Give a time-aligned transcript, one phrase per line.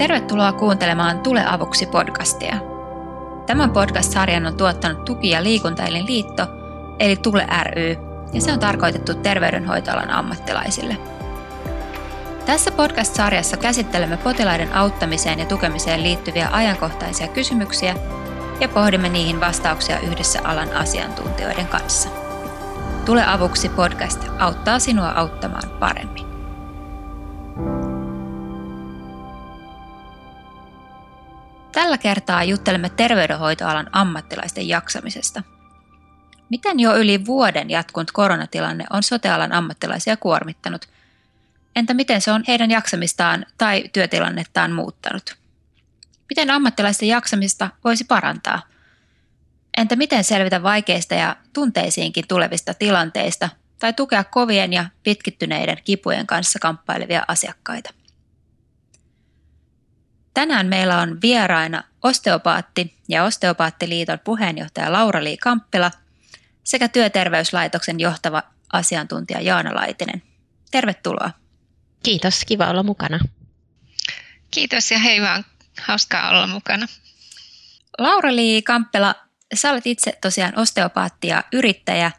[0.00, 2.56] Tervetuloa kuuntelemaan Tule avuksi podcastia.
[3.46, 6.46] Tämän podcast-sarjan on tuottanut Tuki- ja liikuntailin liitto,
[6.98, 7.96] eli Tule ry,
[8.32, 10.96] ja se on tarkoitettu terveydenhoitoalan ammattilaisille.
[12.46, 17.94] Tässä podcast-sarjassa käsittelemme potilaiden auttamiseen ja tukemiseen liittyviä ajankohtaisia kysymyksiä
[18.60, 22.08] ja pohdimme niihin vastauksia yhdessä alan asiantuntijoiden kanssa.
[23.04, 26.29] Tule avuksi podcast auttaa sinua auttamaan paremmin.
[31.72, 35.42] Tällä kertaa juttelemme terveydenhoitoalan ammattilaisten jaksamisesta.
[36.48, 40.88] Miten jo yli vuoden jatkunut koronatilanne on sotealan ammattilaisia kuormittanut?
[41.76, 45.36] Entä miten se on heidän jaksamistaan tai työtilannettaan muuttanut?
[46.30, 48.62] Miten ammattilaisten jaksamista voisi parantaa?
[49.76, 53.48] Entä miten selvitä vaikeista ja tunteisiinkin tulevista tilanteista
[53.78, 57.99] tai tukea kovien ja pitkittyneiden kipujen kanssa kamppailevia asiakkaita?
[60.40, 65.90] Tänään meillä on vieraina osteopaatti ja Osteopaattiliiton puheenjohtaja Laura-Lii Kamppila
[66.64, 70.22] sekä Työterveyslaitoksen johtava asiantuntija Jaana Laitinen.
[70.70, 71.30] Tervetuloa.
[72.02, 73.18] Kiitos, kiva olla mukana.
[74.50, 75.44] Kiitos ja hei vaan,
[75.82, 76.86] hauskaa olla mukana.
[77.98, 79.14] Laura-Lii Kamppela,
[79.54, 82.12] sä olet itse tosiaan osteopaatti ja yrittäjä,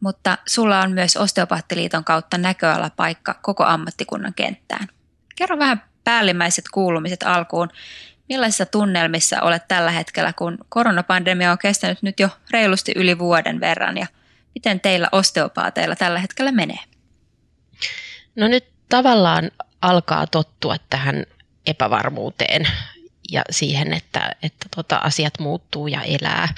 [0.00, 4.88] mutta sulla on myös Osteopaattiliiton kautta näköalapaikka koko ammattikunnan kenttään.
[5.36, 7.68] Kerro vähän päällimmäiset kuulumiset alkuun.
[8.28, 13.98] Millaisissa tunnelmissa olet tällä hetkellä, kun koronapandemia on kestänyt nyt jo reilusti yli vuoden verran
[13.98, 14.06] ja
[14.54, 16.78] miten teillä osteopaateilla tällä hetkellä menee?
[18.36, 19.50] No nyt tavallaan
[19.82, 21.26] alkaa tottua tähän
[21.66, 22.68] epävarmuuteen
[23.32, 26.48] ja siihen, että, että tota, asiat muuttuu ja elää.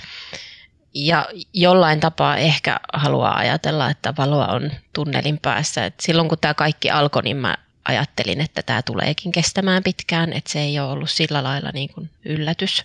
[0.95, 5.85] Ja jollain tapaa ehkä haluaa ajatella, että valoa on tunnelin päässä.
[5.85, 10.53] Et silloin kun tämä kaikki alkoi, niin mä ajattelin, että tämä tuleekin kestämään pitkään, että
[10.53, 12.85] se ei ole ollut sillä lailla niin kuin yllätys.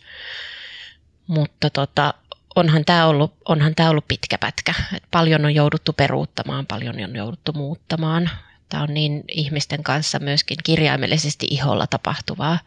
[1.27, 2.13] Mutta tota,
[2.55, 4.73] onhan tämä ollut, onhan tämä ollut pitkä pätkä.
[4.93, 8.29] Et paljon on jouduttu peruuttamaan, paljon on jouduttu muuttamaan.
[8.69, 12.59] Tämä on niin ihmisten kanssa myöskin kirjaimellisesti iholla tapahtuvaa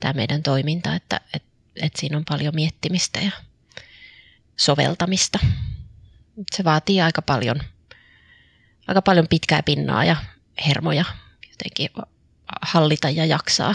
[0.00, 1.48] tämä meidän toiminta, että, että,
[1.82, 3.30] että siinä on paljon miettimistä ja
[4.56, 5.38] soveltamista.
[6.56, 7.56] Se vaatii aika paljon,
[8.86, 10.16] aika paljon pitkää pinnaa ja
[10.66, 11.04] hermoja
[11.54, 11.90] jotenkin
[12.62, 13.74] hallita ja jaksaa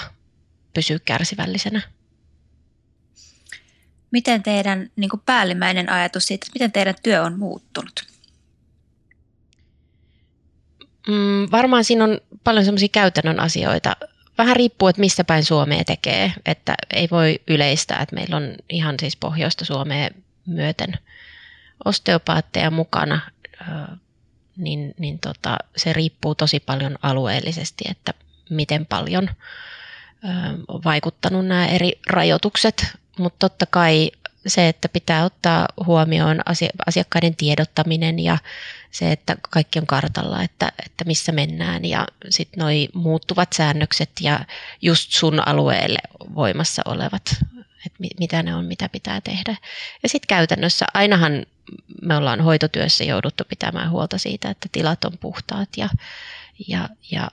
[0.74, 1.82] pysyä kärsivällisenä.
[4.12, 8.08] Miten teidän niin kuin päällimmäinen ajatus siitä, että miten teidän työ on muuttunut?
[11.08, 13.96] Mm, varmaan siinä on paljon semmoisia käytännön asioita.
[14.38, 16.34] Vähän riippuu, että missä päin Suomea tekee.
[16.46, 20.10] Että ei voi yleistää, että meillä on ihan siis pohjoista Suomea
[20.46, 20.94] myöten
[21.86, 23.22] osteopaatteja mukana
[24.60, 28.14] niin, niin tota, se riippuu tosi paljon alueellisesti, että
[28.50, 29.30] miten paljon
[30.68, 32.86] on vaikuttanut nämä eri rajoitukset,
[33.18, 34.12] mutta totta kai
[34.48, 36.40] se, että pitää ottaa huomioon
[36.86, 38.38] asiakkaiden tiedottaminen ja
[38.92, 44.40] se, että kaikki on kartalla, että, että missä mennään ja sitten nuo muuttuvat säännökset ja
[44.82, 46.00] just sun alueelle
[46.36, 47.36] voimassa olevat,
[47.86, 49.56] että mitä ne on, mitä pitää tehdä.
[50.04, 51.46] Ja sitten käytännössä ainahan
[52.02, 55.90] me ollaan hoitotyössä jouduttu pitämään huolta siitä, että tilat on puhtaat ja,
[56.68, 57.30] ja, ja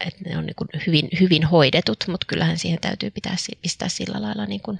[0.00, 4.22] että ne on niin kuin hyvin, hyvin hoidetut, mutta kyllähän siihen täytyy pitää, pistää sillä
[4.22, 4.78] lailla niin kuin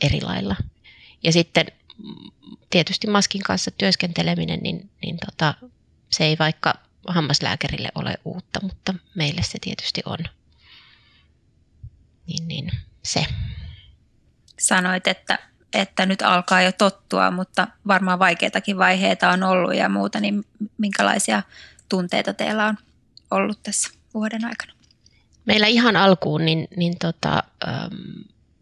[0.00, 0.56] eri lailla.
[1.22, 1.66] Ja sitten
[2.70, 5.54] tietysti maskin kanssa työskenteleminen, niin, niin tota,
[6.10, 6.74] se ei vaikka
[7.08, 10.18] hammaslääkärille ole uutta, mutta meille se tietysti on.
[12.26, 12.70] Niin, niin
[13.02, 13.26] se.
[14.58, 15.38] Sanoit, että
[15.74, 20.44] että nyt alkaa jo tottua, mutta varmaan vaikeitakin vaiheita on ollut ja muuta, niin
[20.78, 21.42] minkälaisia
[21.88, 22.76] tunteita teillä on
[23.30, 24.72] ollut tässä vuoden aikana?
[25.44, 27.94] Meillä ihan alkuun, niin, niin tota, ähm,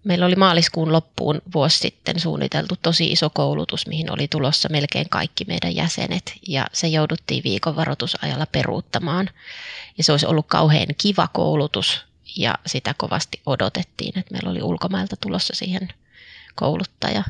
[0.05, 5.45] meillä oli maaliskuun loppuun vuosi sitten suunniteltu tosi iso koulutus, mihin oli tulossa melkein kaikki
[5.45, 9.31] meidän jäsenet ja se jouduttiin viikon varoitusajalla peruuttamaan.
[9.99, 12.05] Ja se olisi ollut kauhean kiva koulutus
[12.37, 15.89] ja sitä kovasti odotettiin, että meillä oli ulkomailta tulossa siihen
[16.55, 17.25] kouluttaja.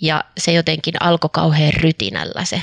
[0.00, 2.62] Ja se jotenkin alkoi kauhean rytinällä se,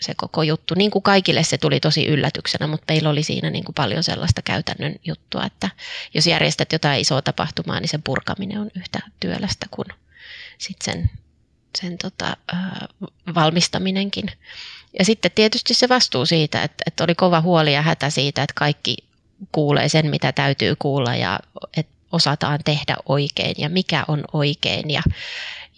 [0.00, 0.74] se koko juttu.
[0.74, 4.42] Niin kuin kaikille se tuli tosi yllätyksenä, mutta meillä oli siinä niin kuin paljon sellaista
[4.42, 5.70] käytännön juttua, että
[6.14, 9.88] jos järjestät jotain isoa tapahtumaa, niin sen purkaminen on yhtä työlästä kuin
[10.58, 11.10] sit sen,
[11.80, 12.36] sen tota,
[13.34, 14.26] valmistaminenkin.
[14.98, 18.54] Ja sitten tietysti se vastuu siitä, että, että oli kova huoli ja hätä siitä, että
[18.56, 18.96] kaikki
[19.52, 21.40] kuulee sen, mitä täytyy kuulla ja
[21.76, 24.90] että osataan tehdä oikein ja mikä on oikein.
[24.90, 25.02] Ja,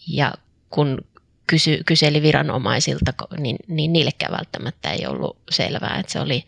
[0.07, 0.35] ja
[0.71, 0.99] kun
[1.47, 6.45] kysy, kyseli viranomaisilta, niin, niin niillekään välttämättä ei ollut selvää, että se oli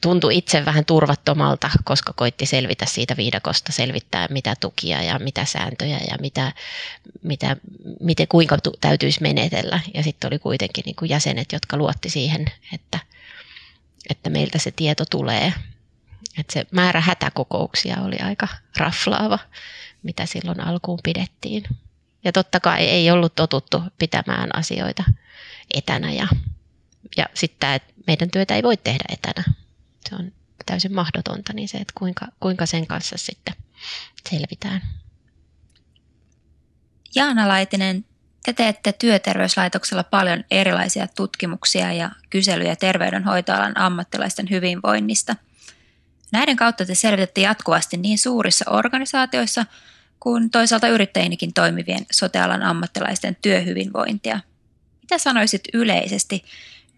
[0.00, 5.98] tuntui itse vähän turvattomalta, koska koitti selvitä siitä viidakosta, selvittää mitä tukia ja mitä sääntöjä
[6.10, 6.52] ja mitä,
[7.22, 7.56] mitä,
[8.00, 9.80] miten, kuinka täytyisi menetellä.
[9.94, 12.98] Ja sitten oli kuitenkin niin kuin jäsenet, jotka luotti siihen, että,
[14.10, 15.52] että meiltä se tieto tulee.
[16.38, 19.38] Että se määrä hätäkokouksia oli aika raflaava,
[20.02, 21.64] mitä silloin alkuun pidettiin.
[22.24, 25.04] Ja totta kai ei ollut totuttu pitämään asioita
[25.74, 26.28] etänä ja,
[27.16, 29.44] ja sitten meidän työtä ei voi tehdä etänä
[30.10, 30.32] se on
[30.66, 33.54] täysin mahdotonta, niin se, että kuinka, kuinka sen kanssa sitten
[34.30, 34.82] selvitään.
[37.14, 38.04] Jaana Laitinen,
[38.44, 45.36] te teette työterveyslaitoksella paljon erilaisia tutkimuksia ja kyselyjä terveydenhoitoalan ammattilaisten hyvinvoinnista.
[46.32, 49.66] Näiden kautta te selvitätte jatkuvasti niin suurissa organisaatioissa
[50.20, 54.40] kuin toisaalta yrittäjinikin toimivien sotealan ammattilaisten työhyvinvointia.
[55.02, 56.44] Mitä sanoisit yleisesti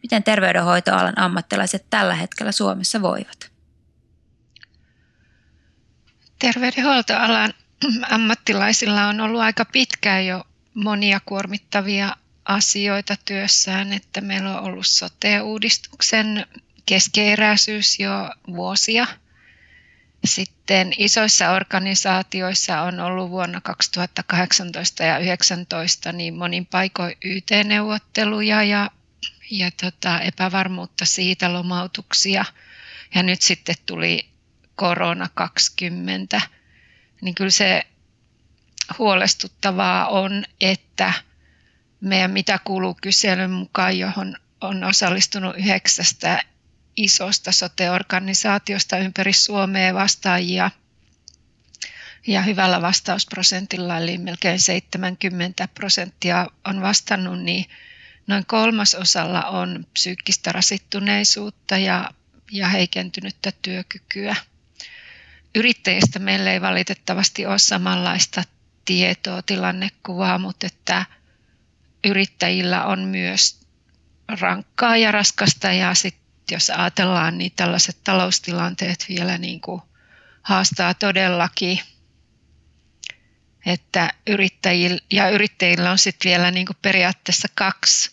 [0.03, 3.53] Miten terveydenhoitoalan ammattilaiset tällä hetkellä Suomessa voivat?
[6.39, 7.55] Terveydenhuoltoalan
[8.11, 10.45] ammattilaisilla on ollut aika pitkään jo
[10.75, 16.47] monia kuormittavia asioita työssään, että meillä on ollut sote-uudistuksen
[16.87, 19.07] keskeeräisyys jo vuosia.
[20.25, 28.91] Sitten isoissa organisaatioissa on ollut vuonna 2018 ja 2019 niin monin paikoin YT-neuvotteluja ja
[29.51, 32.45] ja tota, epävarmuutta siitä, lomautuksia.
[33.15, 34.29] Ja nyt sitten tuli
[34.75, 36.41] korona 20,
[37.21, 37.83] niin kyllä se
[38.99, 41.13] huolestuttavaa on, että
[42.01, 46.43] meidän mitä kuuluu kyselyn mukaan, johon on osallistunut yhdeksästä
[46.97, 50.71] isosta sote-organisaatiosta ympäri Suomea vastaajia
[52.27, 57.67] ja hyvällä vastausprosentilla, eli melkein 70 prosenttia on vastannut, niin
[58.27, 62.11] Noin kolmasosalla on psyykkistä rasittuneisuutta ja,
[62.53, 64.37] ja heikentynyttä työkykyä.
[65.55, 68.43] Yrittäjistä meillä ei valitettavasti ole samanlaista
[68.85, 71.07] tietoa, tilannekuvaa, mutta että
[72.05, 73.61] yrittäjillä on myös
[74.41, 79.83] rankkaa ja raskasta ja sitten jos ajatellaan, niin tällaiset taloustilanteet vielä niin kuin
[80.43, 81.81] haastaa todellakin.
[83.67, 88.11] Että yrittäjillä, ja yrittäjillä on sitten vielä niin kuin periaatteessa kaksi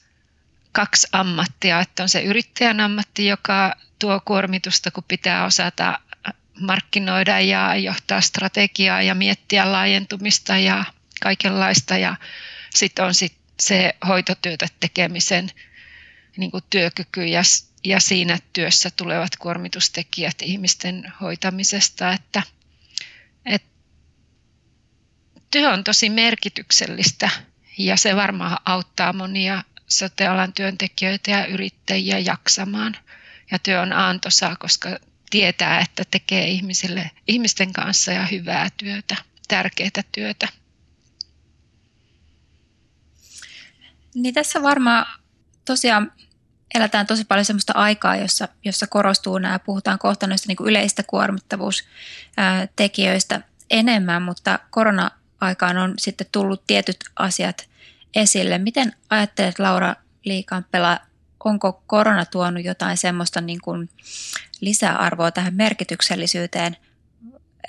[0.72, 6.00] kaksi ammattia, että on se yrittäjän ammatti, joka tuo kuormitusta, kun pitää osata
[6.60, 10.84] markkinoida ja johtaa strategiaa ja miettiä laajentumista ja
[11.22, 11.98] kaikenlaista.
[11.98, 12.16] Ja
[12.76, 15.52] sitten on sit se hoitotyötä tekemisen
[16.38, 17.42] niin kuin työkyky ja,
[17.84, 22.14] ja siinä työssä tulevat kuormitustekijät ihmisten hoitamisesta.
[22.14, 22.44] Että,
[23.46, 23.64] et,
[25.52, 27.30] työ on tosi merkityksellistä
[27.78, 32.98] ja se varmaan auttaa monia sotealan työntekijöitä ja yrittäjiä jaksamaan.
[33.52, 34.90] Ja työ on antoisaa, koska
[35.30, 39.16] tietää, että tekee ihmisille, ihmisten kanssa ja hyvää työtä,
[39.48, 40.48] tärkeää työtä.
[44.16, 45.06] Niin tässä varmaan
[45.66, 46.12] tosiaan
[46.76, 53.42] eletään tosi paljon sellaista aikaa, jossa, jossa korostuu nämä, puhutaan kohta noista niin yleistä kuormittavuustekijöistä
[53.70, 57.70] enemmän, mutta korona-aikaan on sitten tullut tietyt asiat
[58.16, 58.58] esille.
[58.58, 59.96] Miten ajattelet Laura
[60.26, 61.00] Liikampela,
[61.44, 63.90] onko korona tuonut jotain semmoista niin kuin
[64.62, 66.78] lisäarvoa tähän merkityksellisyyteen,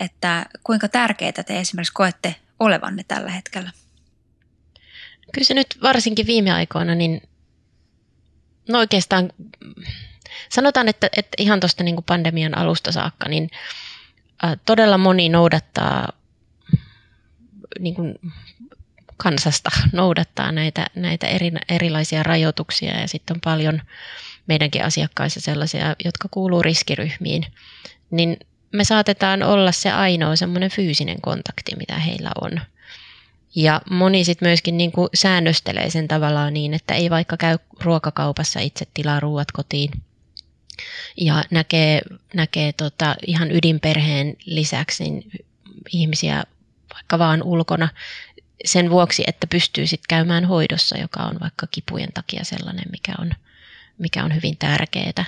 [0.01, 3.71] että kuinka tärkeää te esimerkiksi koette olevanne tällä hetkellä?
[5.33, 7.23] Kyllä se nyt varsinkin viime aikoina, niin
[8.71, 9.33] no oikeastaan
[10.49, 13.51] sanotaan, että, että ihan tuosta niin pandemian alusta saakka, niin
[14.67, 16.13] todella moni noudattaa
[17.79, 18.15] niin kuin
[19.17, 23.83] kansasta noudattaa näitä, näitä eri, erilaisia rajoituksia ja sitten on paljon
[24.47, 27.47] meidänkin asiakkaissa sellaisia, jotka kuuluu riskiryhmiin,
[28.11, 28.37] niin
[28.73, 32.61] me saatetaan olla se ainoa semmoinen fyysinen kontakti, mitä heillä on.
[33.55, 38.61] Ja moni sitten myöskin niin kuin säännöstelee sen tavallaan niin, että ei vaikka käy ruokakaupassa
[38.61, 39.91] itse tilaa ruuat kotiin
[41.17, 42.03] ja näkee,
[42.35, 45.31] näkee tota ihan ydinperheen lisäksi niin
[45.93, 46.45] ihmisiä
[46.95, 47.89] vaikka vaan ulkona
[48.65, 53.31] sen vuoksi, että pystyy sitten käymään hoidossa, joka on vaikka kipujen takia sellainen, mikä on,
[53.99, 55.25] mikä on hyvin tärkeää.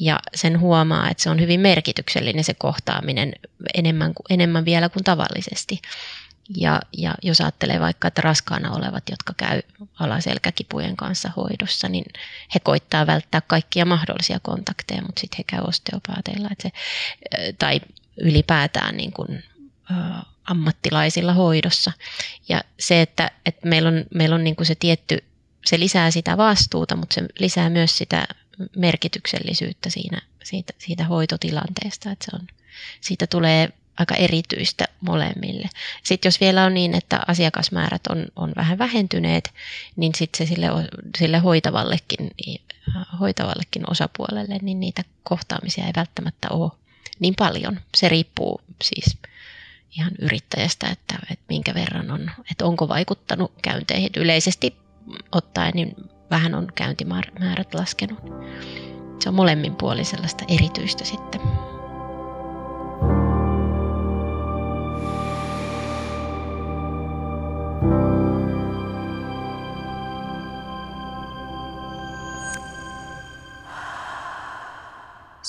[0.00, 3.32] Ja sen huomaa, että se on hyvin merkityksellinen se kohtaaminen
[3.74, 5.80] enemmän, enemmän vielä kuin tavallisesti.
[6.56, 9.62] Ja, ja jos ajattelee vaikka, että raskaana olevat, jotka käy
[10.00, 12.04] alaselkäkipujen kanssa hoidossa, niin
[12.54, 16.48] he koittaa välttää kaikkia mahdollisia kontakteja, mutta sitten he käy osteopaateilla.
[16.52, 16.72] Että se,
[17.58, 17.80] tai
[18.16, 19.44] ylipäätään niin kuin,
[20.44, 21.92] ammattilaisilla hoidossa.
[22.48, 25.24] Ja se, että, että meillä on, meillä on niin kuin se tietty,
[25.64, 28.26] se lisää sitä vastuuta, mutta se lisää myös sitä
[28.76, 32.46] merkityksellisyyttä siinä, siitä, siitä hoitotilanteesta, että se on,
[33.00, 35.68] siitä tulee aika erityistä molemmille.
[36.02, 39.54] Sitten jos vielä on niin, että asiakasmäärät on, on vähän vähentyneet,
[39.96, 40.66] niin sitten se sille,
[41.18, 42.30] sille hoitavallekin,
[43.20, 46.70] hoitavallekin osapuolelle, niin niitä kohtaamisia ei välttämättä ole
[47.20, 47.80] niin paljon.
[47.96, 49.18] Se riippuu siis
[49.96, 54.10] ihan yrittäjästä, että, että minkä verran on, että onko vaikuttanut käynteihin.
[54.16, 54.76] Yleisesti
[55.32, 55.94] ottaen niin
[56.30, 58.18] vähän on käyntimäärät laskenut.
[59.20, 61.40] Se on molemmin puolin sellaista erityistä sitten.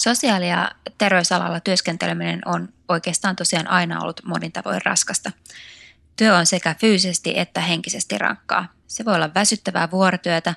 [0.05, 5.31] Sosiaali- ja terveysalalla työskenteleminen on oikeastaan tosiaan aina ollut monin tavoin raskasta.
[6.15, 8.73] Työ on sekä fyysisesti että henkisesti rankkaa.
[8.87, 10.55] Se voi olla väsyttävää vuorotyötä.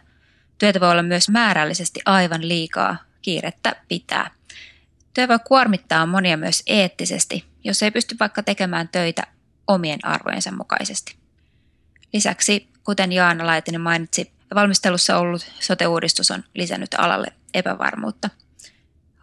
[0.59, 2.97] Työtä voi olla myös määrällisesti aivan liikaa.
[3.23, 4.31] Kiirettä pitää.
[5.15, 9.23] Työ voi kuormittaa monia myös eettisesti, jos ei pysty vaikka tekemään töitä
[9.67, 11.18] omien arvojensa mukaisesti.
[12.13, 18.31] Lisäksi, kuten Jaana Laitinen mainitsi, valmistelussa ollut sote-uudistus on lisännyt alalle epävarmuutta–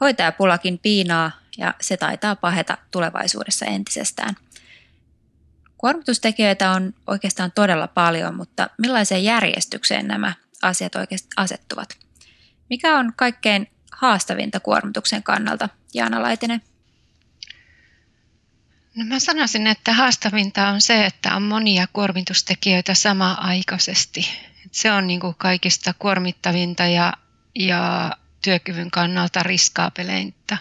[0.02, 4.36] Hoitajapulakin piinaa ja se taitaa paheta tulevaisuudessa entisestään.
[5.78, 11.90] Kuormitustekijöitä on oikeastaan todella paljon, mutta millaiseen järjestykseen nämä asiat oikeasti asettuvat?
[12.70, 16.62] Mikä on kaikkein haastavinta kuormituksen kannalta, Jaana Laitinen?
[18.96, 24.30] No mä sanoisin, että haastavinta on se, että on monia kuormitustekijöitä samaaikaisesti.
[24.72, 27.14] Se on niin kuin kaikista kuormittavinta ja,
[27.56, 28.12] ja
[28.42, 30.58] työkyvyn kannalta riskaapeleinta.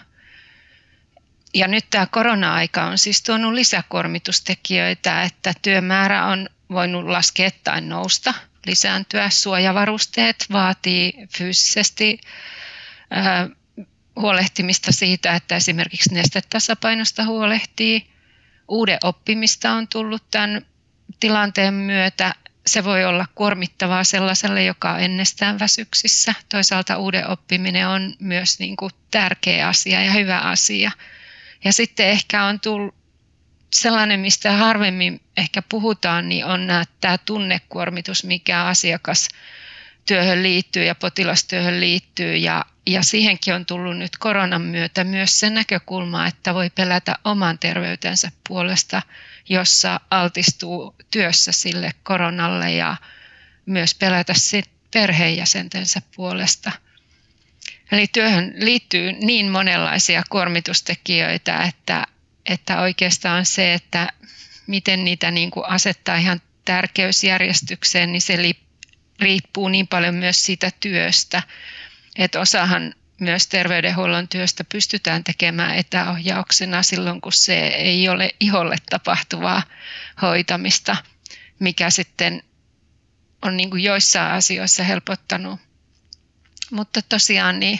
[1.53, 8.33] Ja nyt tämä korona-aika on siis tuonut lisäkuormitustekijöitä, että työmäärä on voinut laskea tai nousta,
[8.65, 9.29] lisääntyä.
[9.29, 12.19] Suojavarusteet vaatii fyysisesti
[13.17, 13.49] äh,
[14.15, 18.14] huolehtimista siitä, että esimerkiksi nestetasapainosta huolehtii.
[18.67, 20.65] Uuden oppimista on tullut tämän
[21.19, 22.35] tilanteen myötä
[22.67, 26.33] se voi olla kuormittavaa sellaiselle, joka on ennestään väsyksissä.
[26.49, 30.91] Toisaalta uuden oppiminen on myös niin kuin tärkeä asia ja hyvä asia.
[31.63, 32.95] Ja sitten ehkä on tullut
[33.73, 36.67] sellainen, mistä harvemmin ehkä puhutaan, niin on
[37.01, 38.63] tämä tunnekuormitus, mikä
[40.05, 42.35] asiakastyöhön liittyy ja potilastyöhön liittyy.
[42.35, 47.59] Ja, ja siihenkin on tullut nyt koronan myötä myös se näkökulma, että voi pelätä oman
[47.59, 49.01] terveytensä puolesta–
[49.49, 52.97] jossa altistuu työssä sille koronalle ja
[53.65, 56.71] myös pelätä sit perheenjäsentensä puolesta.
[57.91, 62.07] Eli työhön liittyy niin monenlaisia kuormitustekijöitä, että,
[62.45, 64.09] että oikeastaan se, että
[64.67, 68.41] miten niitä niin kuin asettaa ihan tärkeysjärjestykseen, niin se
[69.19, 71.43] riippuu niin paljon myös siitä työstä.
[72.15, 79.63] Että osahan myös terveydenhuollon työstä pystytään tekemään etäohjauksena silloin, kun se ei ole iholle tapahtuvaa
[80.21, 80.95] hoitamista,
[81.59, 82.43] mikä sitten
[83.41, 85.59] on niin kuin joissain asioissa helpottanut.
[86.71, 87.79] Mutta tosiaan niin,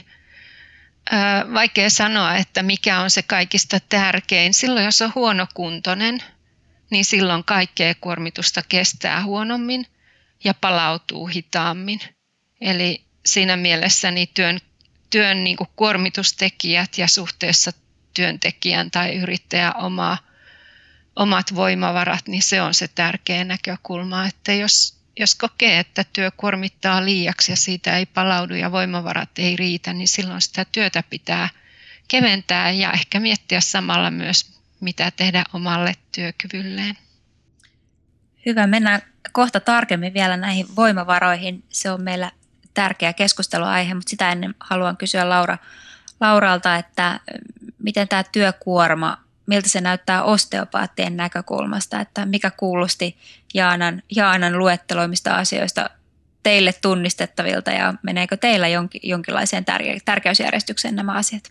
[1.53, 4.53] vaikea sanoa, että mikä on se kaikista tärkein.
[4.53, 6.23] Silloin, jos on huonokuntoinen,
[6.89, 9.87] niin silloin kaikkea kuormitusta kestää huonommin
[10.43, 11.99] ja palautuu hitaammin.
[12.61, 14.59] Eli siinä mielessä niin työn
[15.09, 17.71] työn niin kuin kuormitustekijät ja suhteessa
[18.13, 20.17] työntekijän tai yrittäjän oma,
[21.15, 27.05] omat voimavarat, niin se on se tärkeä näkökulma, että jos, jos kokee, että työ kuormittaa
[27.05, 31.49] liiaksi ja siitä ei palaudu ja voimavarat ei riitä, niin silloin sitä työtä pitää
[32.07, 36.97] keventää ja ehkä miettiä samalla myös, mitä tehdä omalle työkyvylleen.
[38.45, 41.63] Hyvä, mennään kohta tarkemmin vielä näihin voimavaroihin.
[41.69, 42.31] Se on meillä
[42.73, 45.57] tärkeä keskusteluaihe, mutta sitä ennen haluan kysyä Laura,
[46.19, 47.19] Lauralta, että
[47.79, 53.17] miten tämä työkuorma, miltä se näyttää osteopaattien näkökulmasta, että mikä kuulosti
[53.53, 55.89] Jaanan, Jaanan luetteloimista asioista
[56.43, 61.43] teille tunnistettavilta ja meneekö teillä jonkin, jonkinlaiseen tärke- tärkeysjärjestykseen nämä asiat?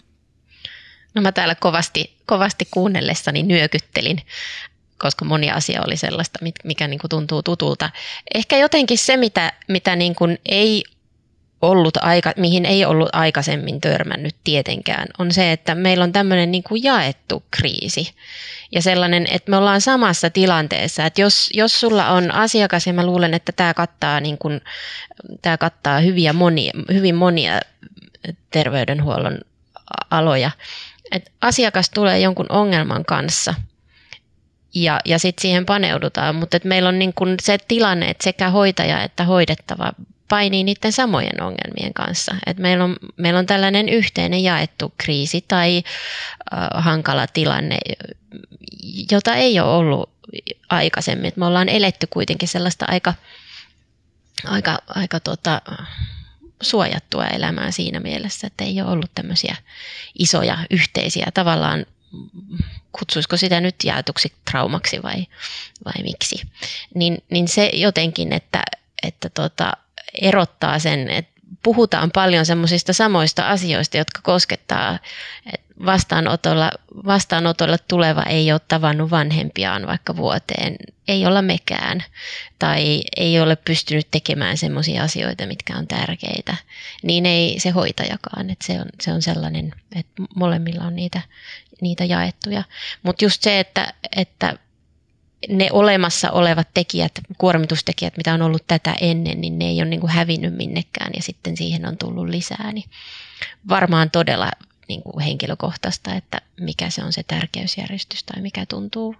[1.15, 4.21] No mä täällä kovasti, kovasti kuunnellessani nyökyttelin
[4.99, 7.91] koska moni asia oli sellaista, mikä niin kuin tuntuu tutulta.
[8.35, 10.85] Ehkä jotenkin se, mitä, mitä niin kuin ei
[11.63, 16.63] ollut aika, mihin ei ollut aikaisemmin törmännyt tietenkään, on se, että meillä on tämmöinen niin
[16.63, 18.15] kuin jaettu kriisi.
[18.73, 23.07] Ja sellainen, että me ollaan samassa tilanteessa, että jos, jos sulla on asiakas, ja mä
[23.07, 24.61] luulen, että tämä kattaa, niin kuin,
[25.43, 27.61] tämä kattaa hyviä monia, hyvin monia
[28.51, 29.39] terveydenhuollon
[30.11, 30.51] aloja,
[31.13, 33.55] että asiakas tulee jonkun ongelman kanssa–
[34.75, 36.35] ja, ja sitten siihen paneudutaan.
[36.35, 39.93] Mutta meillä on niin kun se tilanne, että sekä hoitaja että hoidettava
[40.28, 42.35] painii niiden samojen ongelmien kanssa.
[42.47, 45.83] Et meillä, on, meillä on tällainen yhteinen jaettu kriisi tai
[46.54, 47.78] äh, hankala tilanne,
[49.12, 50.11] jota ei ole ollut
[50.71, 51.26] aikaisemmin.
[51.28, 53.14] Et me ollaan eletty kuitenkin sellaista aika,
[54.45, 55.62] aika, aika tota,
[56.62, 59.57] suojattua elämää siinä mielessä, että ei ole ollut tämmöisiä
[60.19, 61.87] isoja yhteisiä tavallaan
[62.92, 65.26] kutsuisiko sitä nyt jaetuksi traumaksi vai,
[65.85, 66.42] vai miksi,
[66.94, 68.62] niin, niin se jotenkin, että,
[69.02, 69.73] että tota,
[70.21, 74.99] erottaa sen, että puhutaan paljon semmoisista samoista asioista, jotka koskettaa
[75.87, 76.71] vastaanotolla,
[77.06, 80.76] vastaanotolla tuleva ei ole tavannut vanhempiaan vaikka vuoteen,
[81.09, 82.04] ei olla mekään
[82.59, 86.56] tai ei ole pystynyt tekemään semmoisia asioita, mitkä on tärkeitä,
[87.02, 88.50] niin ei se hoitajakaan.
[88.50, 91.23] Että se, on, se on sellainen, että molemmilla on niitä,
[91.85, 92.64] niitä jaettuja.
[93.03, 94.59] Mutta just se, että, että
[95.49, 100.00] ne olemassa olevat tekijät, kuormitustekijät, mitä on ollut tätä ennen, niin ne ei ole niin
[100.00, 102.73] kuin hävinnyt minnekään ja sitten siihen on tullut lisää.
[102.73, 102.91] Niin
[103.69, 104.50] varmaan todella
[104.88, 109.17] niin kuin henkilökohtaista, että mikä se on se tärkeysjärjestys tai mikä tuntuu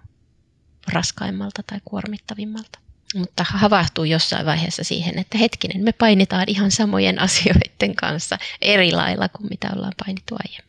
[0.93, 2.79] raskaimmalta tai kuormittavimmalta.
[3.15, 9.29] Mutta havahtuu jossain vaiheessa siihen, että hetkinen, me painitaan ihan samojen asioiden kanssa eri lailla
[9.29, 10.64] kuin mitä ollaan painittu aiemmin.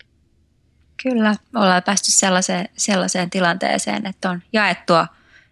[1.03, 5.07] Kyllä, ollaan päästy sellaiseen, sellaiseen tilanteeseen, että on jaettua,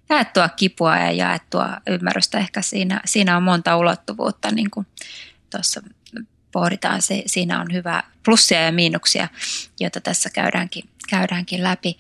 [0.09, 2.39] jaettua kipua ja jaettua ymmärrystä.
[2.39, 4.87] Ehkä siinä, siinä on monta ulottuvuutta, niin kuin
[5.51, 5.83] tuossa
[6.53, 7.03] pohditaan.
[7.03, 9.29] Se, siinä on hyvä plussia ja miinuksia,
[9.81, 11.99] joita tässä käydäänkin, käydäänkin läpi.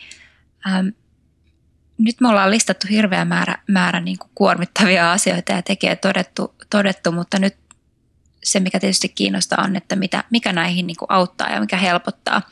[0.66, 0.88] Ähm,
[1.98, 7.12] nyt me ollaan listattu hirveä määrä, määrä niin kuin kuormittavia asioita ja tekee todettu, todettu,
[7.12, 7.56] mutta nyt
[8.44, 12.42] se, mikä tietysti kiinnostaa on, että mitä, mikä näihin niin kuin auttaa ja mikä helpottaa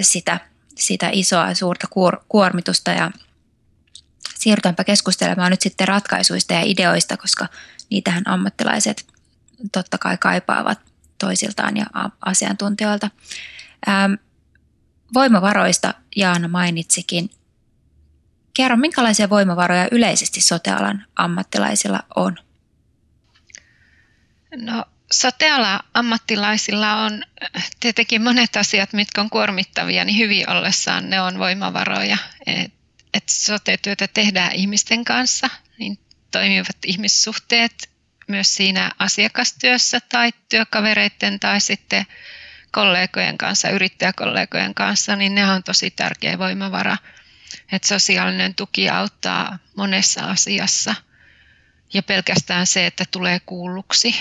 [0.00, 0.40] sitä,
[0.76, 2.90] sitä isoa suurta kuor, kuormitusta.
[2.90, 3.10] Ja
[4.34, 7.48] siirrytäänpä keskustelemaan nyt sitten ratkaisuista ja ideoista, koska
[7.90, 9.06] niitähän ammattilaiset
[9.72, 10.78] totta kai kaipaavat
[11.18, 11.86] toisiltaan ja
[12.24, 13.10] asiantuntijoilta.
[13.88, 14.12] Ähm,
[15.14, 17.30] voimavaroista Jaana mainitsikin.
[18.54, 22.36] Kerro, minkälaisia voimavaroja yleisesti sotealan ammattilaisilla on?
[24.56, 27.24] No soteala ammattilaisilla on
[27.80, 32.18] tietenkin monet asiat, mitkä on kuormittavia, niin hyvin ollessaan ne on voimavaroja.
[32.46, 32.72] Et,
[33.14, 35.98] et sote-työtä tehdään ihmisten kanssa, niin
[36.30, 37.90] toimivat ihmissuhteet
[38.28, 42.06] myös siinä asiakastyössä tai työkavereiden tai sitten
[42.70, 46.96] kollegojen kanssa, yrittäjäkollegojen kanssa, niin ne on tosi tärkeä voimavara.
[47.72, 50.94] Että sosiaalinen tuki auttaa monessa asiassa.
[51.94, 54.14] Ja pelkästään se, että tulee kuulluksi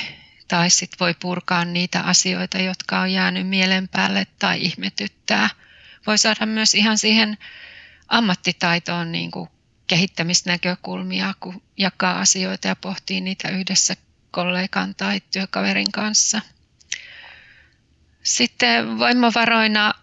[0.52, 5.50] tai sitten voi purkaa niitä asioita, jotka on jäänyt mielen päälle tai ihmetyttää.
[6.08, 7.38] Voi saada myös ihan siihen
[8.08, 9.50] ammattitaitoon niin kuin
[9.88, 13.96] kehittämisnäkökulmia, kun jakaa asioita ja pohtii niitä yhdessä
[14.32, 16.42] kollegan tai työkaverin kanssa.
[18.24, 19.94] Sitten voimavaroina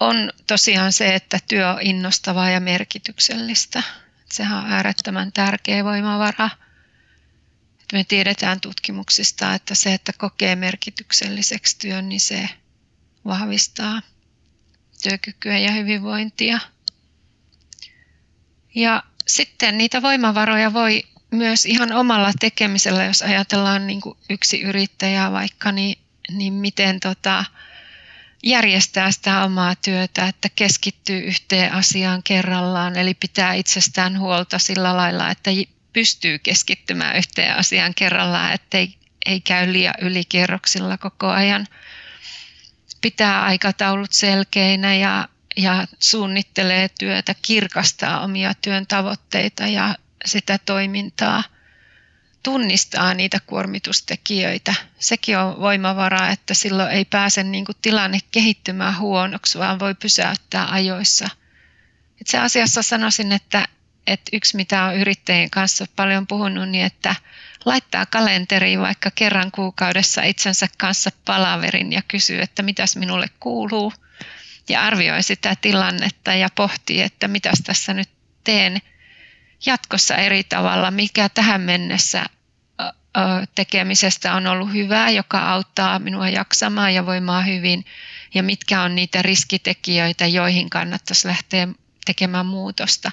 [0.00, 3.82] on tosiaan se, että työ on innostavaa ja merkityksellistä.
[4.32, 6.50] Sehän on äärettömän tärkeä voimavara.
[7.92, 12.48] Me tiedetään tutkimuksista, että se, että kokee merkitykselliseksi työn, niin se
[13.24, 14.02] vahvistaa
[15.02, 16.58] työkykyä ja hyvinvointia.
[18.74, 25.32] Ja sitten niitä voimavaroja voi myös ihan omalla tekemisellä, jos ajatellaan niin kuin yksi yrittäjä
[25.32, 25.98] vaikka, niin,
[26.30, 27.44] niin miten tota,
[28.42, 35.30] järjestää sitä omaa työtä, että keskittyy yhteen asiaan kerrallaan, eli pitää itsestään huolta sillä lailla,
[35.30, 35.50] että
[35.92, 41.66] pystyy keskittymään yhteen asiaan kerrallaan, ettei ei käy liian ylikierroksilla koko ajan.
[43.00, 51.42] Pitää aikataulut selkeinä ja ja suunnittelee työtä, kirkastaa omia työn tavoitteita ja sitä toimintaa,
[52.42, 54.74] tunnistaa niitä kuormitustekijöitä.
[54.98, 60.72] Sekin on voimavara, että silloin ei pääse niin kuin tilanne kehittymään huonoksi, vaan voi pysäyttää
[60.72, 61.28] ajoissa.
[62.20, 63.68] Itse asiassa sanoisin, että,
[64.08, 67.14] että yksi mitä on yrittäjien kanssa paljon puhunut, niin että
[67.64, 73.92] laittaa kalenteriin vaikka kerran kuukaudessa itsensä kanssa palaverin ja kysyy, että mitäs minulle kuuluu–
[74.68, 78.08] ja arvioi sitä tilannetta ja pohtii, että mitä tässä nyt
[78.44, 78.82] teen
[79.66, 82.26] jatkossa eri tavalla, mikä tähän mennessä
[83.54, 87.84] tekemisestä on ollut hyvää, joka auttaa minua jaksamaan ja voimaan hyvin,
[88.34, 91.68] ja mitkä on niitä riskitekijöitä, joihin kannattaisi lähteä
[92.04, 93.12] tekemään muutosta.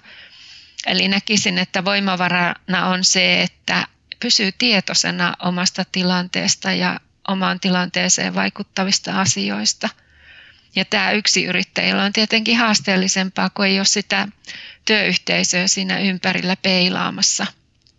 [0.86, 3.88] Eli näkisin, että voimavarana on se, että
[4.20, 9.90] pysyy tietoisena omasta tilanteesta ja omaan tilanteeseen vaikuttavista asioista–
[10.76, 14.28] ja tämä yksi yrittäjillä on tietenkin haasteellisempaa, kun ei ole sitä
[14.86, 17.46] työyhteisöä siinä ympärillä peilaamassa.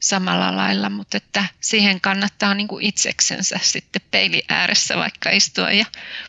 [0.00, 5.86] samalla lailla, mutta että siihen kannattaa niin kuin itseksensä sitten peili ääressä vaikka istua ja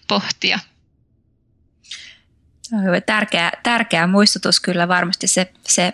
[0.08, 0.60] pohtia.
[3.06, 5.94] Tärkeä, tärkeä muistutus kyllä varmasti se, se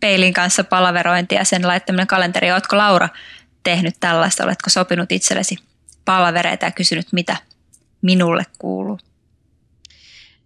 [0.00, 2.52] peilin kanssa palaverointi ja sen laittaminen kalenteriin.
[2.52, 3.08] Oletko Laura
[3.62, 4.44] tehnyt tällaista?
[4.44, 5.56] Oletko sopinut itsellesi
[6.04, 7.36] palavereita ja kysynyt, mitä
[8.02, 8.98] minulle kuuluu?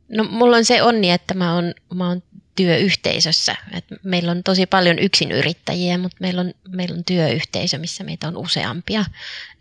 [0.09, 2.23] No mulla on se onni, että mä oon, mä oon
[2.57, 3.57] työyhteisössä.
[3.73, 8.37] Et meillä on tosi paljon yksinyrittäjiä, mutta meillä on, meillä on työyhteisö, missä meitä on
[8.37, 9.05] useampia.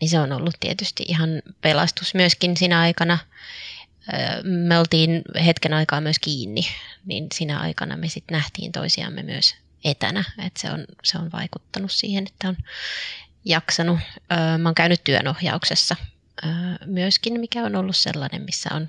[0.01, 1.29] Niin se on ollut tietysti ihan
[1.61, 3.17] pelastus myöskin siinä aikana.
[4.43, 6.61] Me oltiin hetken aikaa myös kiinni,
[7.05, 10.23] niin siinä aikana me sitten nähtiin toisiamme myös etänä.
[10.45, 12.57] Et se, on, se on vaikuttanut siihen, että on
[13.45, 13.99] jaksanut.
[14.57, 15.95] Mä oon käynyt työnohjauksessa
[16.85, 18.87] myöskin, mikä on ollut sellainen, missä on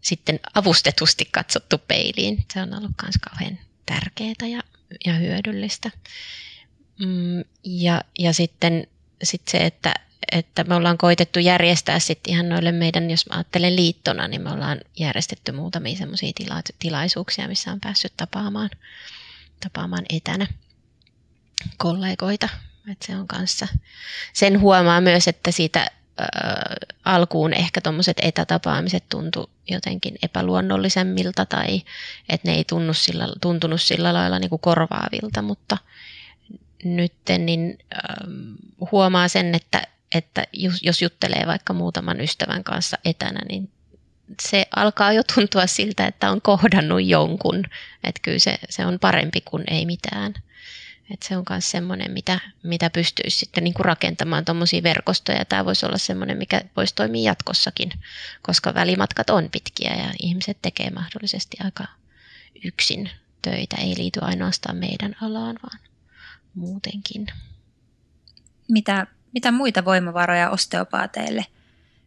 [0.00, 2.44] sitten avustetusti katsottu peiliin.
[2.52, 4.62] Se on ollut myös kauhean tärkeää ja,
[5.04, 5.90] ja hyödyllistä.
[6.98, 8.86] Mm, ja, ja sitten
[9.22, 9.94] sit se, että,
[10.32, 14.52] että me ollaan koitettu järjestää sitten ihan noille meidän, jos mä ajattelen liittona, niin me
[14.52, 18.70] ollaan järjestetty muutamia semmoisia tila, tilaisuuksia, missä on päässyt tapaamaan,
[19.62, 20.46] tapaamaan etänä
[21.76, 22.48] kollegoita.
[22.92, 23.68] Et se on kanssa.
[24.32, 25.86] Sen huomaa myös, että siitä
[27.04, 31.82] alkuun ehkä tuommoiset etätapaamiset tuntu jotenkin epäluonnollisemmilta tai
[32.28, 35.78] että ne ei tunnu sillä, tuntunut sillä lailla niin kuin korvaavilta, mutta
[36.84, 37.78] nyt niin
[38.92, 39.82] huomaa sen, että,
[40.14, 40.46] että
[40.82, 43.70] jos juttelee vaikka muutaman ystävän kanssa etänä, niin
[44.42, 47.64] se alkaa jo tuntua siltä, että on kohdannut jonkun.
[48.04, 50.34] Että kyllä se, se on parempi kuin ei mitään.
[51.10, 55.44] Et se on myös semmoinen, mitä, mitä pystyisi sitten niin kuin rakentamaan tuommoisia verkostoja.
[55.44, 57.92] Tämä voisi olla semmoinen, mikä voisi toimia jatkossakin,
[58.42, 61.84] koska välimatkat on pitkiä ja ihmiset tekee mahdollisesti aika
[62.64, 63.10] yksin
[63.42, 63.76] töitä.
[63.76, 65.78] Ei liity ainoastaan meidän alaan, vaan
[66.54, 67.26] muutenkin.
[68.68, 71.46] Mitä, mitä muita voimavaroja osteopaateille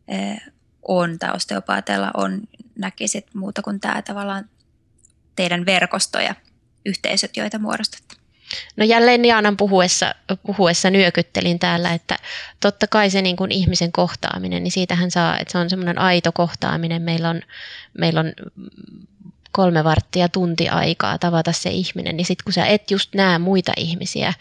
[0.08, 0.42] eh,
[0.88, 2.42] on tai osteopaateilla on,
[2.76, 4.50] näkisit muuta kuin tämä tavallaan
[5.36, 6.36] teidän verkosto ja
[6.86, 8.16] yhteisöt, joita muodostatte?
[8.78, 12.20] No jälleen Jaanan puhuessa, puhuessa nyökyttelin täällä, että
[12.60, 16.32] totta kai se niin kuin ihmisen kohtaaminen, niin siitähän saa, että se on semmoinen aito
[16.32, 17.02] kohtaaminen.
[17.02, 17.42] Meillä on,
[17.98, 18.34] meillä on
[19.52, 23.72] kolme varttia tunti aikaa tavata se ihminen, niin sitten kun sä et just näe muita
[23.78, 24.34] ihmisiä,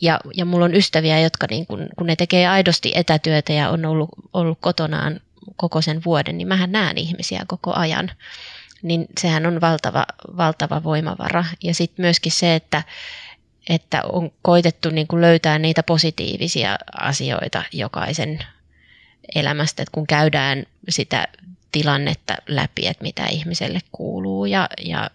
[0.00, 3.84] ja, ja mulla on ystäviä, jotka niin kun, kun ne tekee aidosti etätyötä ja on
[3.84, 5.20] ollut, ollut kotonaan
[5.56, 8.10] koko sen vuoden, niin mähän näen ihmisiä koko ajan.
[8.82, 11.44] Niin sehän on valtava, valtava voimavara.
[11.62, 12.82] Ja sitten myöskin se, että,
[13.68, 18.38] että on koitettu niin kuin löytää niitä positiivisia asioita jokaisen
[19.34, 21.28] elämästä, että kun käydään sitä
[21.72, 25.10] tilannetta läpi, että mitä ihmiselle kuuluu ja, ja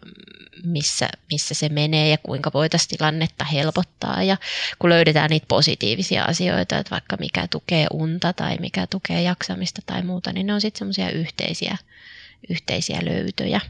[0.65, 4.23] missä, missä se menee ja kuinka voitaisiin tilannetta helpottaa.
[4.23, 4.38] Ja
[4.80, 10.04] kun löydetään niitä positiivisia asioita, että vaikka mikä tukee unta tai mikä tukee jaksamista tai
[10.04, 11.78] muuta, niin ne on sitten semmoisia yhteisiä,
[12.49, 13.62] yhteisiä löytöjä.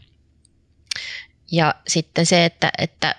[1.51, 3.15] Ja sitten se, että, että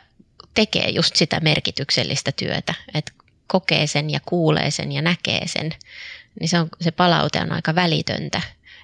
[0.54, 3.12] tekee just sitä merkityksellistä työtä, että
[3.46, 5.74] kokee sen ja kuulee sen ja näkee sen,
[6.40, 8.42] niin se, on, se palaute on aika välitöntä.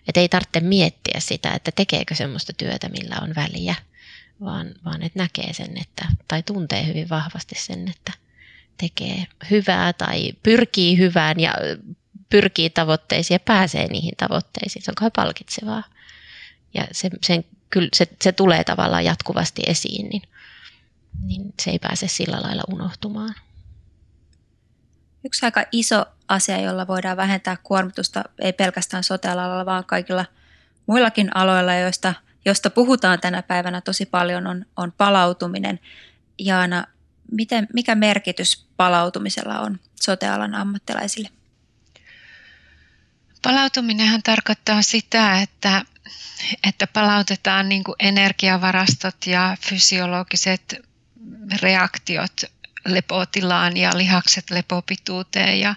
[0.08, 3.74] Että ei tarvitse miettiä sitä, että tekeekö semmoista työtä, millä on väliä,
[4.44, 8.12] vaan, vaan että näkee sen, että, tai tuntee hyvin vahvasti sen, että
[8.78, 11.54] tekee hyvää tai pyrkii hyvään ja
[12.30, 14.82] pyrkii tavoitteisiin ja pääsee niihin tavoitteisiin.
[14.82, 15.82] Se on kai palkitsevaa.
[16.74, 20.22] Ja se, sen, kyllä se, se tulee tavallaan jatkuvasti esiin, niin
[21.20, 23.34] niin se ei pääse sillä lailla unohtumaan.
[25.24, 29.28] Yksi aika iso asia, jolla voidaan vähentää kuormitusta, ei pelkästään sote
[29.66, 30.24] vaan kaikilla
[30.86, 35.80] muillakin aloilla, joista, josta puhutaan tänä päivänä tosi paljon, on, on palautuminen.
[36.38, 36.86] Jaana,
[37.32, 41.28] miten, mikä merkitys palautumisella on sotealan ammattilaisille?
[43.42, 45.84] Palautuminenhan tarkoittaa sitä, että,
[46.68, 50.76] että palautetaan niin energiavarastot ja fysiologiset
[51.62, 52.42] reaktiot
[52.86, 55.74] lepotilaan ja lihakset lepopituuteen ja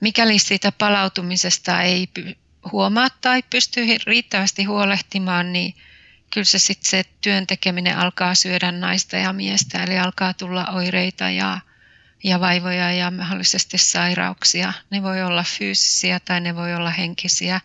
[0.00, 2.08] mikäli siitä palautumisesta ei
[2.72, 5.74] huomaa tai pysty riittävästi huolehtimaan, niin
[6.30, 11.30] kyllä se sitten se työn tekeminen alkaa syödä naista ja miestä, eli alkaa tulla oireita
[11.30, 11.58] ja,
[12.24, 14.72] ja vaivoja ja mahdollisesti sairauksia.
[14.90, 17.60] Ne voi olla fyysisiä tai ne voi olla henkisiä,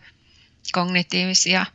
[0.72, 1.66] kognitiivisia.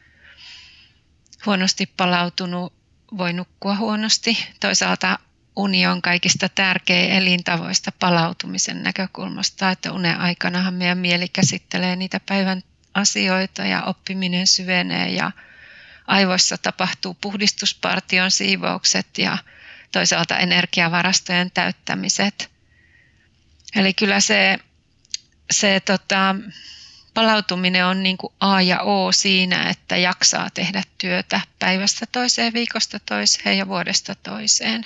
[1.45, 2.73] Huonosti palautunut
[3.17, 4.37] voi nukkua huonosti.
[4.59, 5.19] Toisaalta
[5.55, 12.61] uni on kaikista tärkein elintavoista palautumisen näkökulmasta, että unen aikanahan meidän mieli käsittelee niitä päivän
[12.93, 15.31] asioita ja oppiminen syvenee ja
[16.07, 19.37] aivoissa tapahtuu puhdistuspartion siivoukset ja
[19.91, 22.51] toisaalta energiavarastojen täyttämiset.
[23.75, 24.59] Eli kyllä se,
[25.51, 26.35] se tota,
[27.13, 32.99] palautuminen on niin kuin A ja O siinä, että jaksaa tehdä työtä päivästä toiseen, viikosta
[32.99, 34.85] toiseen ja vuodesta toiseen.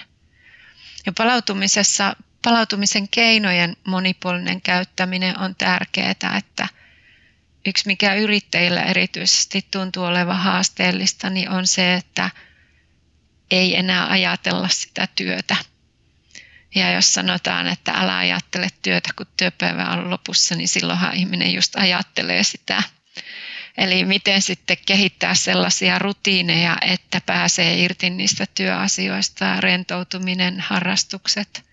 [1.06, 6.68] Ja palautumisessa, palautumisen keinojen monipuolinen käyttäminen on tärkeää, että
[7.66, 12.30] yksi mikä yrittäjillä erityisesti tuntuu olevan haasteellista, niin on se, että
[13.52, 15.56] ei enää ajatella sitä työtä.
[16.76, 21.76] Ja jos sanotaan, että älä ajattele työtä, kun työpäivä on lopussa, niin silloinhan ihminen just
[21.76, 22.84] ajattelee sitä.
[23.78, 31.66] Eli miten sitten kehittää sellaisia rutiineja, että pääsee irti niistä työasioista, rentoutuminen, harrastukset,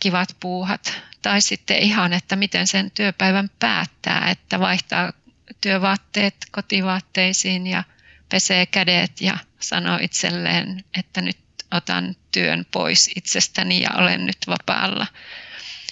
[0.00, 1.02] kivat puuhat.
[1.22, 5.12] Tai sitten ihan, että miten sen työpäivän päättää, että vaihtaa
[5.60, 7.84] työvaatteet kotivaatteisiin ja
[8.28, 11.38] pesee kädet ja sanoo itselleen, että nyt
[11.70, 15.06] otan työn pois itsestäni ja olen nyt vapaalla.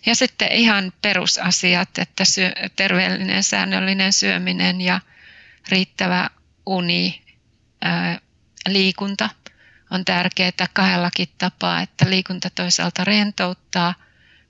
[0.07, 5.01] Ja sitten ihan perusasiat, että syö, terveellinen säännöllinen syöminen ja
[5.69, 6.31] riittävä
[6.67, 7.23] uni,
[7.83, 8.21] ää,
[8.69, 9.29] liikunta
[9.93, 13.95] on tärkeää kahdellakin tapaa, että liikunta toisaalta rentouttaa,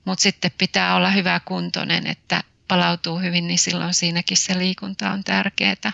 [0.05, 5.23] mutta sitten pitää olla hyvä kuntoinen, että palautuu hyvin, niin silloin siinäkin se liikunta on
[5.23, 5.93] tärkeää.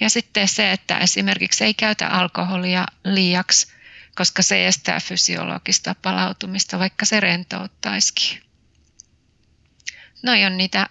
[0.00, 3.66] Ja sitten se, että esimerkiksi ei käytä alkoholia liiaksi,
[4.14, 8.42] koska se estää fysiologista palautumista, vaikka se rentouttaisikin.
[10.22, 10.88] Noi on niitä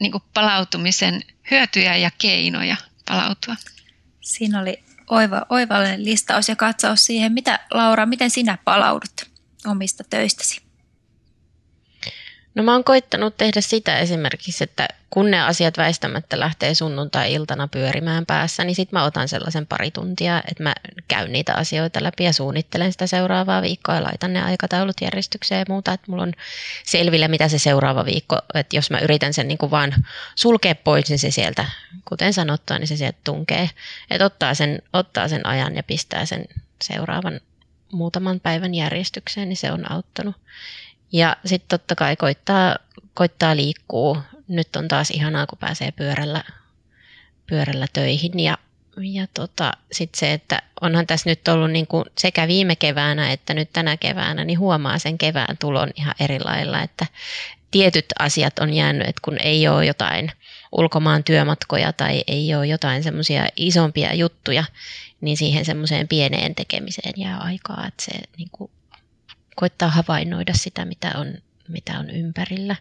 [0.00, 2.76] niin palautumisen hyötyjä ja keinoja
[3.08, 3.56] palautua.
[4.20, 9.30] Siinä oli oiva, oivallinen listaus ja katsaus siihen, mitä Laura, miten sinä palaudut
[9.66, 10.65] omista töistäsi?
[12.56, 18.26] No mä oon koittanut tehdä sitä esimerkiksi, että kun ne asiat väistämättä lähtee sunnuntai-iltana pyörimään
[18.26, 20.74] päässä, niin sit mä otan sellaisen pari tuntia, että mä
[21.08, 25.64] käyn niitä asioita läpi ja suunnittelen sitä seuraavaa viikkoa ja laitan ne aikataulut järjestykseen ja
[25.68, 26.32] muuta, että mulla on
[26.84, 29.94] selvillä, mitä se seuraava viikko, että jos mä yritän sen niin kuin vaan
[30.34, 31.64] sulkea pois, niin se sieltä,
[32.04, 33.70] kuten sanottua, niin se sieltä tunkee.
[34.10, 36.44] Että ottaa sen, ottaa sen ajan ja pistää sen
[36.84, 37.40] seuraavan
[37.92, 40.36] muutaman päivän järjestykseen, niin se on auttanut.
[41.12, 42.76] Ja sitten totta kai koittaa,
[43.14, 44.18] koittaa liikkuu.
[44.48, 46.44] Nyt on taas ihanaa, kun pääsee pyörällä,
[47.46, 48.40] pyörällä töihin.
[48.40, 48.58] Ja,
[48.96, 53.54] ja tota, sitten se, että onhan tässä nyt ollut niin kuin sekä viime keväänä että
[53.54, 57.06] nyt tänä keväänä, niin huomaa sen kevään tulon ihan eri lailla, että
[57.70, 60.32] tietyt asiat on jäänyt, että kun ei ole jotain
[60.72, 64.64] ulkomaan työmatkoja tai ei ole jotain semmoisia isompia juttuja,
[65.20, 68.70] niin siihen semmoiseen pieneen tekemiseen jää aikaa, että se niin kuin
[69.56, 71.34] koittaa havainnoida sitä, mitä on,
[71.68, 72.76] mitä on ympärillä.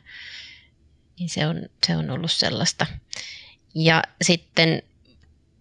[1.19, 2.85] Niin se on, se on ollut sellaista.
[3.75, 4.83] Ja sitten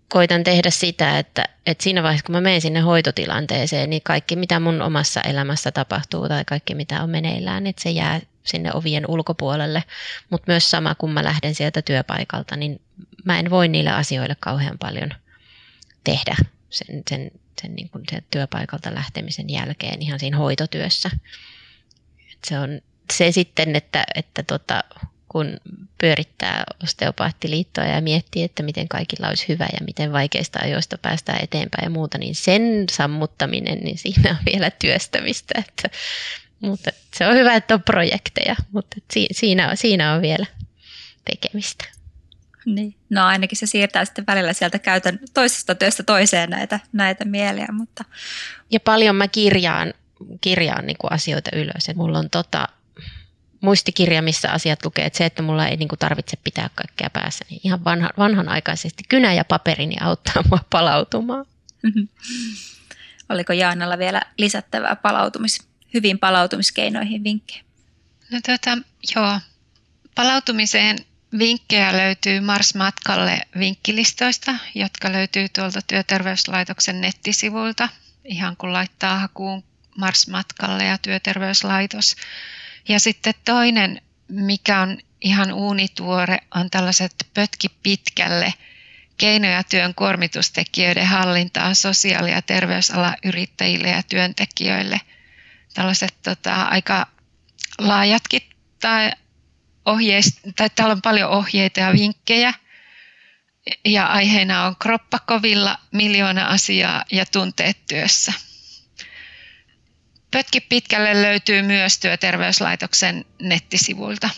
[0.08, 4.60] koitan tehdä sitä, että, että siinä vaiheessa, kun mä menen sinne hoitotilanteeseen, niin kaikki, mitä
[4.60, 9.84] mun omassa elämässä tapahtuu tai kaikki, mitä on meneillään, että se jää sinne ovien ulkopuolelle.
[10.30, 12.80] Mutta myös sama, kun mä lähden sieltä työpaikalta, niin
[13.24, 15.10] mä en voi niille asioille kauhean paljon
[16.04, 16.36] tehdä
[16.74, 17.30] sen, sen
[17.62, 21.10] sen, niin kuin sen työpaikalta lähtemisen jälkeen ihan siinä hoitotyössä.
[22.32, 22.80] Et se on
[23.12, 24.84] se sitten, että, että tota,
[25.28, 25.56] kun
[25.98, 31.84] pyörittää osteopaattiliittoa ja miettii, että miten kaikilla olisi hyvä ja miten vaikeista ajoista päästään eteenpäin
[31.84, 35.54] ja muuta, niin sen sammuttaminen, niin siinä on vielä työstämistä.
[35.68, 35.96] Että,
[36.60, 38.96] mutta se on hyvä, että on projekteja, mutta
[39.32, 40.46] siinä, siinä on vielä
[41.24, 41.84] tekemistä.
[42.66, 42.94] Niin.
[43.10, 47.68] No ainakin se siirtää sitten välillä sieltä käytön toisesta työstä toiseen näitä, näitä mieliä.
[47.72, 48.04] Mutta...
[48.70, 49.94] Ja paljon mä kirjaan,
[50.40, 51.88] kirjaan niin kuin asioita ylös.
[51.88, 52.68] Et mulla on tota,
[53.60, 57.44] muistikirja, missä asiat lukee, että se, että mulla ei niin kuin tarvitse pitää kaikkea päässä,
[57.50, 61.46] niin ihan vanha, vanhanaikaisesti kynä ja paperi niin auttaa mua palautumaan.
[63.28, 67.64] Oliko Jaanalla vielä lisättävää palautumis, hyvin palautumiskeinoihin vinkkejä?
[68.30, 68.78] No tota,
[69.16, 69.40] joo.
[70.14, 70.96] Palautumiseen
[71.38, 77.88] Vinkkejä löytyy Mars-matkalle vinkkilistoista, jotka löytyy tuolta Työterveyslaitoksen nettisivuilta,
[78.24, 79.64] ihan kun laittaa hakuun
[79.98, 82.16] Mars-matkalle ja Työterveyslaitos.
[82.88, 88.54] Ja sitten toinen, mikä on ihan uunituore, on tällaiset pötki pitkälle
[89.16, 95.00] keinoja työn kuormitustekijöiden hallintaan sosiaali- ja terveysala yrittäjille ja työntekijöille.
[95.74, 97.06] Tällaiset tota, aika
[97.78, 98.42] laajatkin
[98.80, 99.12] tai
[99.86, 102.54] ohjeist, tai täällä on paljon ohjeita ja vinkkejä.
[103.84, 108.32] Ja aiheena on kroppakovilla, miljoona asiaa ja tunteet työssä.
[110.30, 114.30] Pötki pitkälle löytyy myös Työterveyslaitoksen nettisivuilta.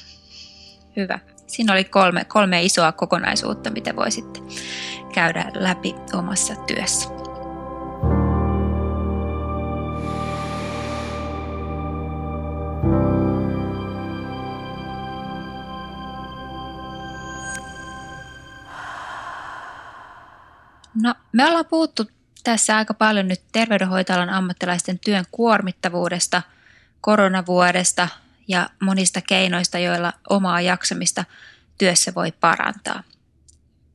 [0.96, 1.18] Hyvä.
[1.46, 4.40] Siinä oli kolme, kolme isoa kokonaisuutta, mitä voisitte
[5.14, 7.15] käydä läpi omassa työssä.
[21.36, 22.10] Me ollaan puhuttu
[22.44, 26.42] tässä aika paljon nyt terveydenhoitajan ammattilaisten työn kuormittavuudesta,
[27.00, 28.08] koronavuodesta
[28.48, 31.24] ja monista keinoista, joilla omaa jaksamista
[31.78, 33.02] työssä voi parantaa.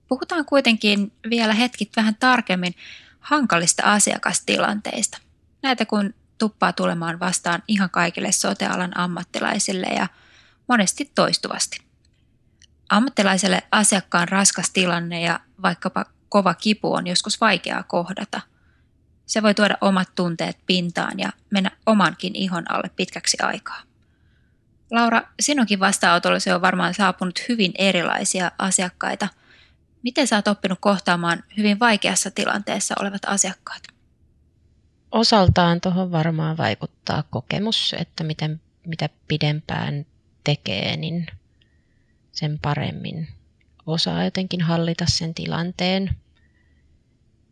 [0.07, 2.75] Puhutaan kuitenkin vielä hetkit vähän tarkemmin
[3.19, 5.17] hankalista asiakastilanteista.
[5.63, 10.07] Näitä kun tuppaa tulemaan vastaan ihan kaikille sotealan ammattilaisille ja
[10.67, 11.79] monesti toistuvasti.
[12.89, 18.41] Ammattilaiselle asiakkaan raskas tilanne ja vaikkapa kova kipu on joskus vaikeaa kohdata.
[19.25, 23.81] Se voi tuoda omat tunteet pintaan ja mennä omankin ihon alle pitkäksi aikaa.
[24.91, 29.27] Laura, sinunkin vastaanotollesi on varmaan saapunut hyvin erilaisia asiakkaita.
[30.03, 33.83] Miten sä oot oppinut kohtaamaan hyvin vaikeassa tilanteessa olevat asiakkaat?
[35.11, 40.05] Osaltaan tuohon varmaan vaikuttaa kokemus, että miten, mitä pidempään
[40.43, 41.27] tekee, niin
[42.31, 43.27] sen paremmin
[43.85, 46.17] osaa jotenkin hallita sen tilanteen.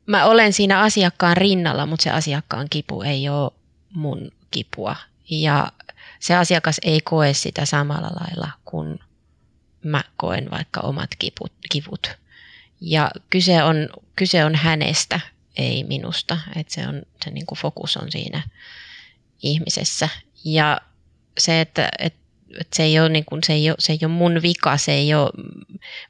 [0.05, 3.51] Mä olen siinä asiakkaan rinnalla, mutta se asiakkaan kipu ei ole
[3.93, 4.95] mun kipua.
[5.29, 5.71] Ja
[6.19, 8.99] se asiakas ei koe sitä samalla lailla kuin
[9.83, 11.51] mä koen vaikka omat kiput.
[11.71, 12.11] kivut.
[12.81, 13.75] Ja kyse on,
[14.15, 15.19] kyse on hänestä,
[15.57, 16.37] ei minusta.
[16.55, 18.41] Että se, on, se niin kuin fokus on siinä
[19.43, 20.09] ihmisessä.
[20.45, 20.81] Ja
[21.37, 22.18] se, että, että
[22.59, 24.91] että se ei ole, niin kuin, se, ei ole, se ei ole mun vika, se
[24.91, 25.29] ei ole,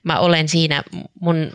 [0.04, 0.84] mä olen siinä,
[1.20, 1.52] mun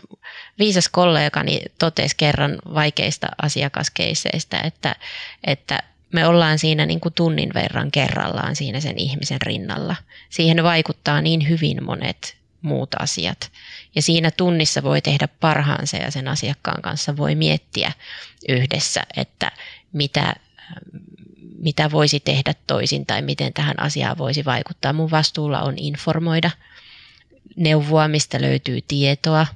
[0.59, 4.95] viisas kollegani totesi kerran vaikeista asiakaskeiseistä, että,
[5.43, 9.95] että me ollaan siinä niin kuin tunnin verran kerrallaan siinä sen ihmisen rinnalla.
[10.29, 13.51] Siihen vaikuttaa niin hyvin monet muut asiat.
[13.95, 17.91] Ja siinä tunnissa voi tehdä parhaansa ja sen asiakkaan kanssa voi miettiä
[18.49, 19.51] yhdessä, että
[19.93, 20.35] mitä,
[21.65, 24.93] mitä voisi tehdä toisin tai miten tähän asiaan voisi vaikuttaa.
[24.93, 26.51] Mun vastuulla on informoida,
[27.55, 29.47] neuvoa, mistä löytyy tietoa,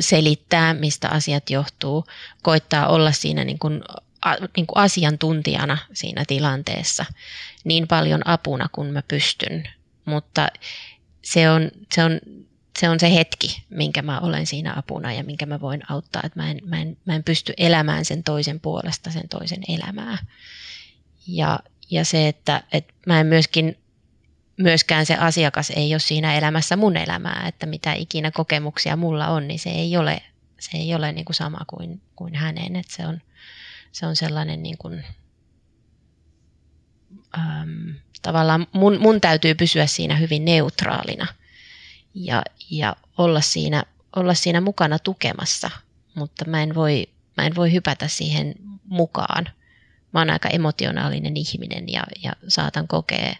[0.00, 2.04] selittää, mistä asiat johtuu,
[2.42, 3.82] koittaa olla siinä niin kuin,
[4.56, 7.04] niin kuin asiantuntijana siinä tilanteessa
[7.64, 9.68] niin paljon apuna kuin mä pystyn.
[10.04, 10.48] Mutta
[11.22, 12.20] se on, se on
[12.78, 16.22] se on se hetki, minkä mä olen siinä apuna ja minkä mä voin auttaa.
[16.24, 20.18] Että mä, en, mä, en, mä en pysty elämään sen toisen puolesta, sen toisen elämää.
[21.26, 21.58] Ja,
[21.90, 23.78] ja se, että, että mä en myöskin,
[24.56, 29.48] myöskään se asiakas ei ole siinä elämässä mun elämää, että mitä ikinä kokemuksia mulla on,
[29.48, 30.22] niin se ei ole,
[30.60, 32.76] se ei ole niin kuin sama kuin, kuin hänen.
[32.76, 33.20] Että se, on,
[33.92, 35.04] se on sellainen niin kuin,
[37.38, 41.26] äm, tavallaan mun, mun täytyy pysyä siinä hyvin neutraalina–
[42.14, 43.84] ja, ja olla, siinä,
[44.16, 45.70] olla siinä mukana tukemassa,
[46.14, 49.48] mutta mä en, voi, mä en voi hypätä siihen mukaan.
[50.12, 53.36] Mä oon aika emotionaalinen ihminen ja, ja saatan kokea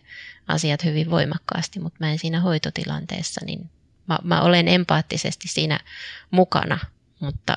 [0.49, 3.71] asiat hyvin voimakkaasti, mutta mä en siinä hoitotilanteessa, niin
[4.07, 5.81] mä, mä olen empaattisesti siinä
[6.31, 6.79] mukana,
[7.21, 7.57] mutta,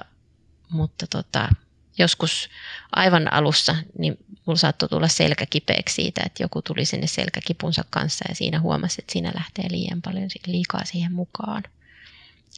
[0.69, 1.49] mutta tota,
[1.97, 2.49] joskus
[2.91, 8.25] aivan alussa niin mulla saattoi tulla selkä kipeäksi siitä, että joku tuli sinne selkäkipunsa kanssa
[8.29, 11.63] ja siinä huomasi, että siinä lähtee liian paljon liikaa siihen mukaan.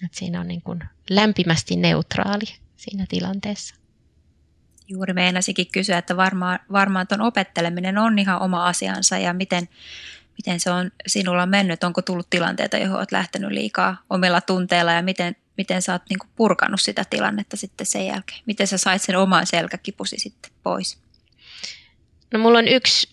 [0.05, 2.45] Että siinä on niin kuin lämpimästi neutraali
[2.77, 3.75] siinä tilanteessa.
[4.87, 9.69] Juuri meinasikin kysyä, että varmaan, varmaan tuon opetteleminen on ihan oma asiansa ja miten,
[10.37, 15.01] miten se on sinulla mennyt, onko tullut tilanteita, johon olet lähtenyt liikaa omilla tunteilla ja
[15.01, 18.41] miten, miten sä oot niin purkanut sitä tilannetta sitten sen jälkeen?
[18.45, 20.97] Miten sä sait sen oman selkäkipusi sitten pois?
[22.33, 23.09] No mulla on yksi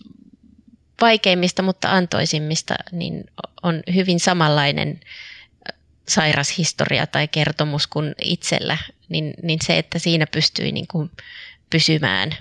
[1.01, 3.25] vaikeimmista, mutta antoisimmista, niin
[3.63, 5.01] on hyvin samanlainen
[6.09, 8.79] sairas historia tai kertomus kuin itsellä,
[9.09, 11.11] niin, niin se, että siinä pystyi niin kuin
[11.71, 12.37] pysymään,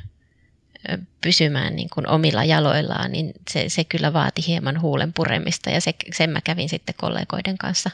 [1.22, 5.94] pysymään niin kuin omilla jaloillaan, niin se, se kyllä vaati hieman huulen puremista ja se,
[6.14, 7.92] sen mä kävin sitten kollegoiden kanssa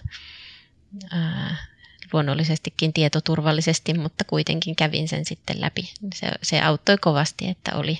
[2.13, 5.93] luonnollisestikin tietoturvallisesti, mutta kuitenkin kävin sen sitten läpi.
[6.15, 7.99] Se, se auttoi kovasti, että oli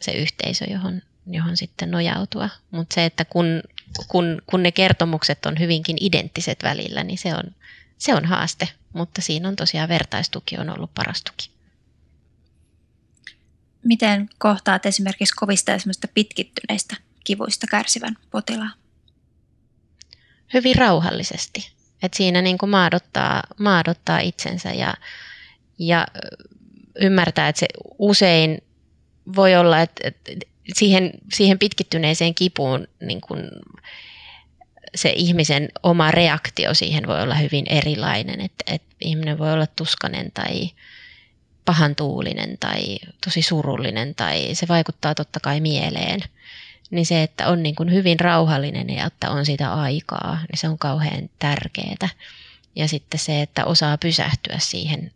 [0.00, 2.48] se yhteisö, johon, johon sitten nojautua.
[2.70, 3.62] Mutta se, että kun,
[4.08, 7.54] kun, kun ne kertomukset on hyvinkin identtiset välillä, niin se on,
[7.98, 8.68] se on haaste.
[8.92, 11.50] Mutta siinä on tosiaan vertaistuki on ollut paras tuki.
[13.84, 15.78] Miten kohtaat esimerkiksi kovista ja
[16.14, 18.72] pitkittyneistä kivuista kärsivän potilaan?
[20.54, 21.77] Hyvin rauhallisesti.
[22.02, 24.94] Et siinä niin kuin maadottaa, maadottaa itsensä ja,
[25.78, 26.06] ja
[27.00, 27.66] ymmärtää, että se
[27.98, 28.58] usein
[29.36, 33.40] voi olla, että, että siihen, siihen pitkittyneeseen kipuun niin kuin
[34.94, 38.40] se ihmisen oma reaktio siihen voi olla hyvin erilainen.
[38.40, 40.70] Että, että ihminen voi olla tuskanen tai
[41.64, 46.20] pahan tuulinen tai tosi surullinen tai se vaikuttaa totta kai mieleen.
[46.90, 50.68] Niin se, että on niin kuin hyvin rauhallinen ja että on sitä aikaa, niin se
[50.68, 52.08] on kauhean tärkeää.
[52.76, 55.12] Ja sitten se, että osaa pysähtyä siihen,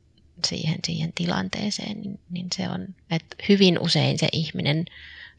[0.46, 4.84] siihen, siihen tilanteeseen, niin, niin se on, että hyvin usein se ihminen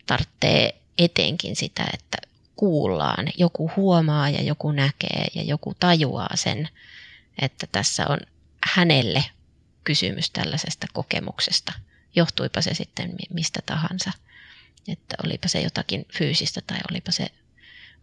[0.05, 2.17] tarvitsee etenkin sitä, että
[2.55, 6.69] kuullaan, joku huomaa ja joku näkee ja joku tajuaa sen,
[7.41, 8.19] että tässä on
[8.73, 9.23] hänelle
[9.83, 11.73] kysymys tällaisesta kokemuksesta,
[12.15, 14.11] johtuipa se sitten mistä tahansa.
[14.87, 17.27] Että olipa se jotakin fyysistä tai olipa, se,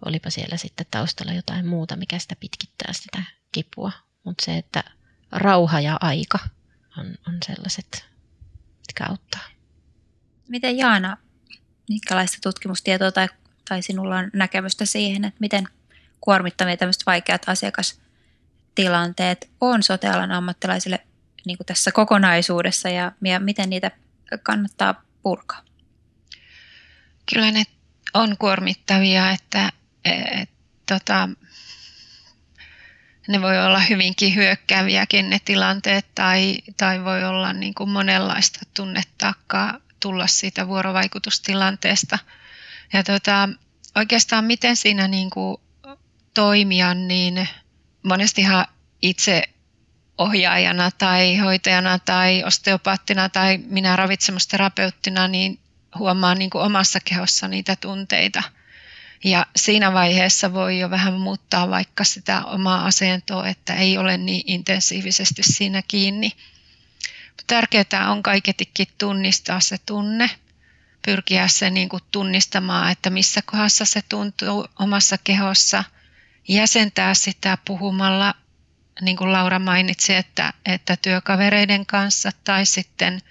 [0.04, 3.22] olipa siellä sitten taustalla jotain muuta, mikä sitä pitkittää sitä
[3.52, 3.92] kipua.
[4.24, 4.84] Mutta se, että
[5.32, 6.38] rauha ja aika
[6.98, 8.04] on, on sellaiset,
[8.78, 9.44] mitkä auttaa.
[10.48, 11.16] Miten Jaana,
[11.88, 13.28] minkälaista tutkimustietoa tai,
[13.68, 15.68] tai sinulla on näkemystä siihen, että miten
[16.20, 21.06] kuormittavia tämmöiset vaikeat asiakastilanteet on sotealan ammattilaisille
[21.46, 23.90] niin kuin tässä kokonaisuudessa ja, ja miten niitä
[24.42, 25.69] kannattaa purkaa?
[27.34, 27.62] Kyllä ne
[28.14, 29.72] on kuormittavia, että
[30.04, 30.50] et,
[30.86, 31.28] tota,
[33.28, 39.78] ne voi olla hyvinkin hyökkääviäkin ne tilanteet tai, tai voi olla niin kuin monenlaista tunnetakkaa
[40.00, 42.18] tulla siitä vuorovaikutustilanteesta.
[42.92, 43.48] Ja tota,
[43.96, 45.56] oikeastaan miten siinä niin kuin
[46.34, 47.48] toimia, niin
[48.02, 48.66] monestihan
[49.02, 49.42] itse
[50.18, 55.58] ohjaajana tai hoitajana tai osteopaattina tai minä ravitsemusterapeuttina, niin
[55.99, 58.43] huomaan niin kuin omassa kehossa niitä tunteita.
[59.24, 64.43] Ja siinä vaiheessa voi jo vähän muuttaa vaikka sitä omaa asentoa, että ei ole niin
[64.47, 66.32] intensiivisesti siinä kiinni.
[67.47, 70.30] Tärkeää on kaiketikin tunnistaa se tunne,
[71.05, 75.84] pyrkiä se niin kuin tunnistamaan, että missä kohdassa se tuntuu omassa kehossa,
[76.49, 78.34] jäsentää sitä puhumalla
[79.01, 83.22] niin kuin Laura mainitsi, että, että työkavereiden kanssa tai sitten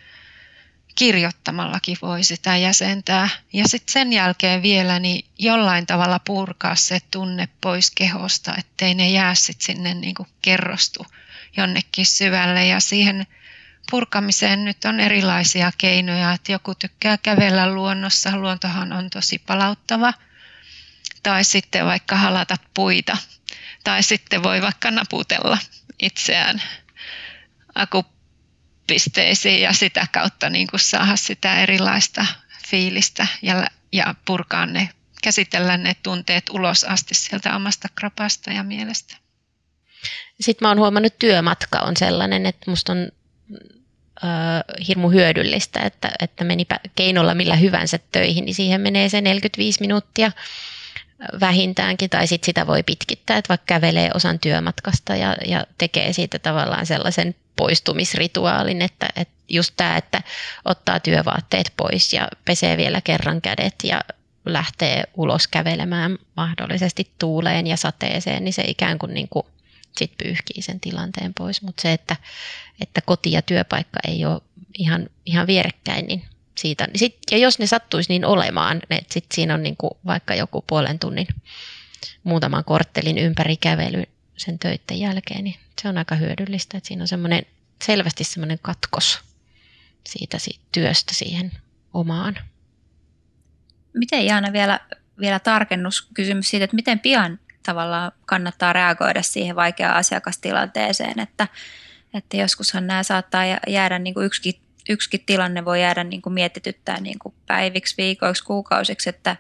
[1.00, 3.30] kirjoittamallakin voi sitä jäsentää.
[3.54, 9.10] Ja sitten sen jälkeen vielä niin jollain tavalla purkaa se tunne pois kehosta, ettei ne
[9.10, 11.06] jää sitten sinne niin kuin kerrostu
[11.58, 12.66] jonnekin syvälle.
[12.66, 13.28] Ja siihen
[13.92, 20.14] purkamiseen nyt on erilaisia keinoja, että joku tykkää kävellä luonnossa, luontohan on tosi palauttava,
[21.24, 23.18] tai sitten vaikka halata puita
[23.84, 25.58] tai sitten voi vaikka naputella
[26.00, 26.62] itseään
[28.90, 32.26] akupisteisiin ja sitä kautta niin kuin saada sitä erilaista
[32.68, 34.90] fiilistä ja, ja purkaa ne,
[35.24, 39.16] käsitellä ne tunteet ulos asti sieltä omasta krapasta ja mielestä.
[40.42, 42.98] Sitten mä oon huomannut, että työmatka on sellainen, että musta on
[44.24, 46.66] äh, hirmu hyödyllistä, että, että meni
[46.96, 50.32] keinolla millä hyvänsä töihin, niin siihen menee se 45 minuuttia
[51.40, 56.40] vähintäänkin, tai sit sitä voi pitkittää, että vaikka kävelee osan työmatkasta ja, ja tekee siitä
[56.40, 60.22] tavallaan sellaisen poistumisrituaalin, että, että just tämä, että
[60.66, 64.02] ottaa työvaatteet pois ja pesee vielä kerran kädet ja
[64.46, 69.46] lähtee ulos kävelemään mahdollisesti tuuleen ja sateeseen, niin se ikään kuin, niin kuin
[69.98, 71.62] sit pyyhkii sen tilanteen pois.
[71.62, 72.16] Mutta se, että,
[72.82, 74.42] että koti ja työpaikka ei ole
[74.78, 76.24] ihan, ihan vierekkäin, niin
[76.58, 76.88] siitä.
[76.96, 81.00] Sit, ja jos ne sattuisi niin olemaan, että sit siinä on niinku vaikka joku puolen
[81.00, 81.28] tunnin
[82.24, 84.04] muutaman korttelin ympäri kävely
[84.40, 87.46] sen töiden jälkeen, niin se on aika hyödyllistä, että siinä on semmoinen,
[87.84, 89.20] selvästi semmoinen katkos
[90.08, 91.52] siitä, siitä työstä siihen
[91.94, 92.38] omaan.
[93.94, 94.80] Miten Jaana vielä,
[95.20, 101.48] vielä tarkennuskysymys siitä, että miten pian tavallaan kannattaa reagoida siihen vaikeaan asiakastilanteeseen, että,
[102.14, 107.00] että joskushan nämä saattaa jäädä niin kuin yksikin yksikin tilanne voi jäädä niin kuin mietityttää
[107.00, 109.36] niin kuin päiviksi, viikoiksi, kuukausiksi, että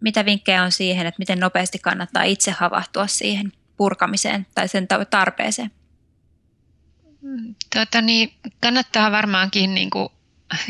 [0.00, 5.70] mitä vinkkejä on siihen, että miten nopeasti kannattaa itse havahtua siihen purkamiseen tai sen tarpeeseen?
[7.74, 10.08] Tuota, niin, kannattaa varmaankin niin kuin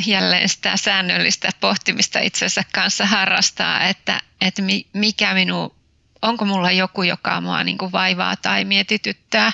[0.06, 5.74] jälleen sitä säännöllistä pohtimista itsensä kanssa harrastaa, että, että mikä minu,
[6.22, 9.52] onko mulla joku, joka mua niin kuin vaivaa tai mietityttää,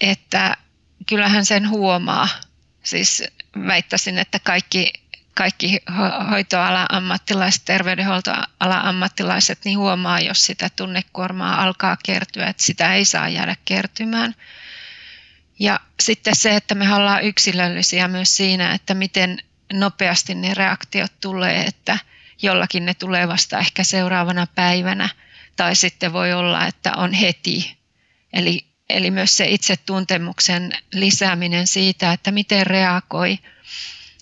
[0.00, 0.56] että
[1.08, 2.28] kyllähän sen huomaa
[2.84, 3.24] Siis
[3.66, 4.92] väittäisin, että kaikki,
[5.34, 5.80] kaikki
[6.30, 13.28] hoitoalan ammattilaiset, terveydenhuoltoalan ammattilaiset niin huomaa, jos sitä tunnekuormaa alkaa kertyä, että sitä ei saa
[13.28, 14.34] jäädä kertymään.
[15.58, 19.38] Ja sitten se, että me ollaan yksilöllisiä myös siinä, että miten
[19.72, 21.98] nopeasti ne reaktiot tulee, että
[22.42, 25.08] jollakin ne tulee vasta ehkä seuraavana päivänä,
[25.56, 27.76] tai sitten voi olla, että on heti.
[28.32, 33.38] Eli Eli myös se itsetuntemuksen lisääminen siitä, että miten reagoi.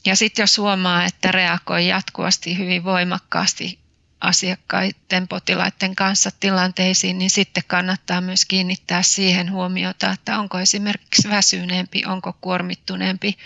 [0.07, 3.79] Ja sitten jos huomaa, että reagoi jatkuvasti hyvin voimakkaasti
[4.21, 12.03] asiakkaiden, potilaiden kanssa tilanteisiin, niin sitten kannattaa myös kiinnittää siihen huomiota, että onko esimerkiksi väsyneempi,
[12.07, 13.39] onko kuormittuneempi,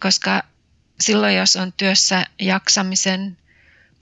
[0.00, 0.42] koska
[1.00, 3.38] silloin jos on työssä jaksamisen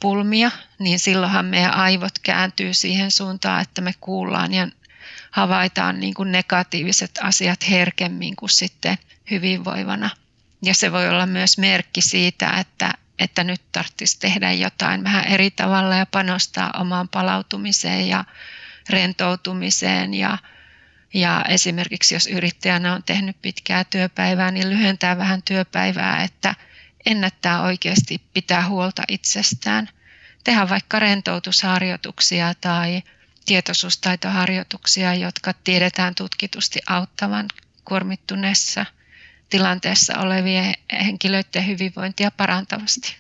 [0.01, 4.69] pulmia, niin silloinhan meidän aivot kääntyy siihen suuntaan, että me kuullaan ja
[5.31, 8.99] havaitaan niin kuin negatiiviset asiat herkemmin kuin sitten
[9.31, 10.11] hyvinvoivana.
[10.63, 15.51] Ja se voi olla myös merkki siitä, että, että nyt tarvitsisi tehdä jotain vähän eri
[15.51, 18.25] tavalla ja panostaa omaan palautumiseen ja
[18.91, 20.39] rentoutumiseen ja,
[21.15, 26.55] ja esimerkiksi jos yrittäjänä on tehnyt pitkää työpäivää, niin lyhentää vähän työpäivää, että
[27.07, 29.89] ennättää oikeasti pitää huolta itsestään.
[30.45, 33.03] Tehdä vaikka rentoutusharjoituksia tai
[33.47, 37.47] tietoisuustaitoharjoituksia, jotka tiedetään tutkitusti auttavan
[37.85, 38.87] kuormittuneessa
[39.51, 40.75] tilanteessa olevien
[41.05, 43.17] henkilöiden hyvinvointia parantavasti.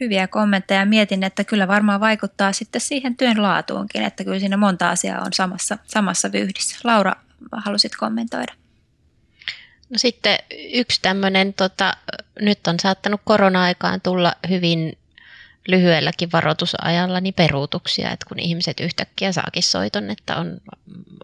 [0.00, 0.86] Hyviä kommentteja.
[0.86, 5.32] Mietin, että kyllä varmaan vaikuttaa sitten siihen työn laatuunkin, että kyllä siinä monta asiaa on
[5.32, 6.76] samassa, samassa vyyhdissä.
[6.84, 7.12] Laura,
[7.52, 8.52] halusit kommentoida?
[9.90, 10.38] No sitten
[10.72, 11.96] yksi tämmöinen, tota,
[12.40, 14.98] nyt on saattanut korona-aikaan tulla hyvin
[15.68, 20.60] lyhyelläkin varoitusajalla niin peruutuksia, että kun ihmiset yhtäkkiä saakin soiton, että on,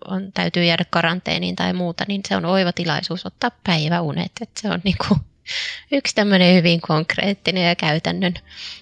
[0.09, 4.33] on, täytyy jäädä karanteeniin tai muuta, niin se on oiva tilaisuus ottaa päiväunet.
[4.41, 5.21] Että se on niin kuin
[5.99, 8.35] yksi tämmöinen hyvin konkreettinen ja käytännön,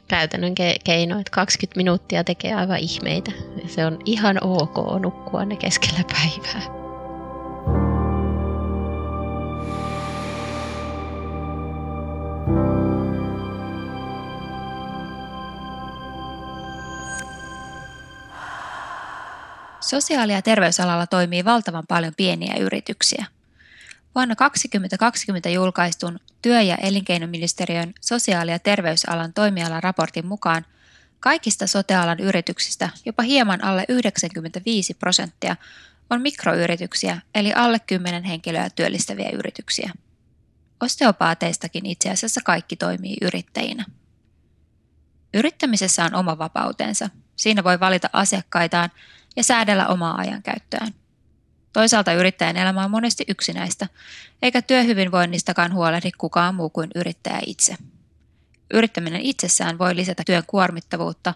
[0.08, 0.54] käytännön
[0.84, 3.32] keino, että 20 minuuttia tekee aivan ihmeitä.
[3.66, 6.87] Se on ihan ok nukkua ne keskellä päivää.
[19.88, 23.24] Sosiaali- ja terveysalalla toimii valtavan paljon pieniä yrityksiä.
[24.14, 30.66] Vuonna 2020 julkaistun työ- ja elinkeinoministeriön sosiaali- ja terveysalan toimialan raportin mukaan
[31.20, 35.56] kaikista sotealan yrityksistä jopa hieman alle 95 prosenttia
[36.10, 39.92] on mikroyrityksiä eli alle 10 henkilöä työllistäviä yrityksiä.
[40.80, 43.84] Osteopaateistakin itse asiassa kaikki toimii yrittäjinä.
[45.34, 47.10] Yrittämisessä on oma vapautensa.
[47.36, 48.90] Siinä voi valita asiakkaitaan
[49.38, 50.94] ja säädellä omaa ajankäyttöään.
[51.72, 53.86] Toisaalta yrittäjän elämä on monesti yksinäistä,
[54.42, 57.76] eikä työhyvinvoinnistakaan huolehdi kukaan muu kuin yrittäjä itse.
[58.74, 61.34] Yrittäminen itsessään voi lisätä työn kuormittavuutta,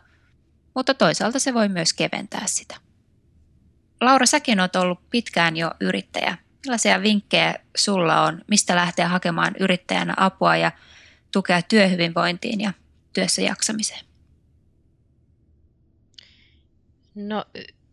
[0.75, 2.77] mutta toisaalta se voi myös keventää sitä.
[4.01, 6.39] Laura, säkin olet ollut pitkään jo yrittäjä.
[6.65, 10.73] Millaisia vinkkejä sulla on, mistä lähteä hakemaan yrittäjänä apua ja
[11.33, 12.73] tukea työhyvinvointiin ja
[13.13, 14.05] työssä jaksamiseen?
[17.15, 17.45] No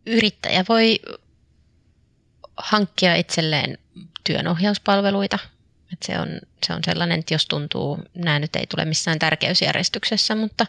[0.06, 1.00] yrittäjä voi
[2.56, 3.78] hankkia itselleen
[4.24, 5.38] työnohjauspalveluita.
[5.92, 6.28] Et se, on,
[6.66, 10.66] se on sellainen, että jos tuntuu, nämä nyt ei tule missään tärkeysjärjestyksessä, mutta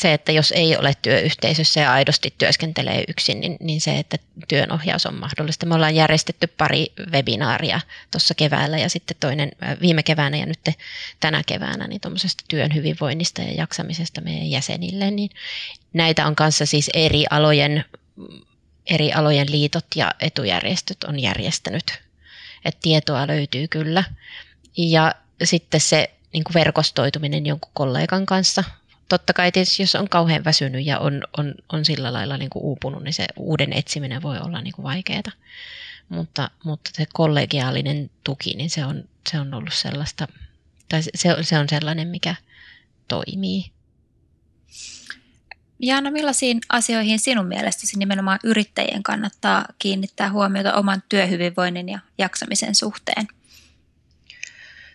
[0.00, 4.16] se, että jos ei ole työyhteisössä ja aidosti työskentelee yksin, niin, niin se, että
[4.48, 5.66] työnohjaus on mahdollista.
[5.66, 7.80] Me ollaan järjestetty pari webinaaria
[8.10, 9.50] tuossa keväällä ja sitten toinen
[9.80, 10.60] viime keväänä ja nyt
[11.20, 15.10] tänä keväänä niin tuommoisesta työn hyvinvoinnista ja jaksamisesta meidän jäsenille.
[15.10, 15.30] Niin
[15.92, 17.84] näitä on kanssa siis eri alojen
[18.86, 21.84] eri alojen liitot ja etujärjestöt on järjestänyt.
[22.64, 24.04] Et tietoa löytyy kyllä.
[24.76, 25.14] Ja
[25.44, 28.64] sitten se niin kuin verkostoituminen jonkun kollegan kanssa.
[29.08, 32.62] Totta kai tietysti, jos on kauhean väsynyt ja on, on, on sillä lailla niin kuin
[32.62, 35.32] uupunut, niin se uuden etsiminen voi olla niin kuin vaikeaa.
[36.08, 40.28] Mutta, mutta se kollegiaalinen tuki, niin se on, se on ollut sellaista,
[40.88, 42.34] tai se, se on sellainen, mikä
[43.08, 43.70] toimii.
[45.82, 53.28] Jaana, millaisiin asioihin sinun mielestäsi nimenomaan yrittäjien kannattaa kiinnittää huomiota oman työhyvinvoinnin ja jaksamisen suhteen?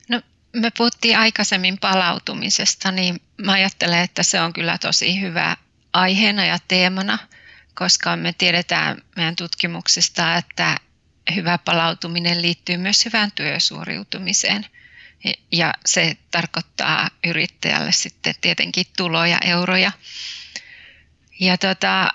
[0.09, 0.21] No,
[0.53, 5.57] me puhuttiin aikaisemmin palautumisesta, niin mä ajattelen, että se on kyllä tosi hyvä
[5.93, 7.17] aiheena ja teemana,
[7.73, 10.77] koska me tiedetään meidän tutkimuksista, että
[11.35, 14.65] hyvä palautuminen liittyy myös hyvään työsuoriutumiseen.
[15.51, 19.91] Ja se tarkoittaa yrittäjälle sitten tietenkin tuloja, euroja.
[21.39, 22.09] Ja tota,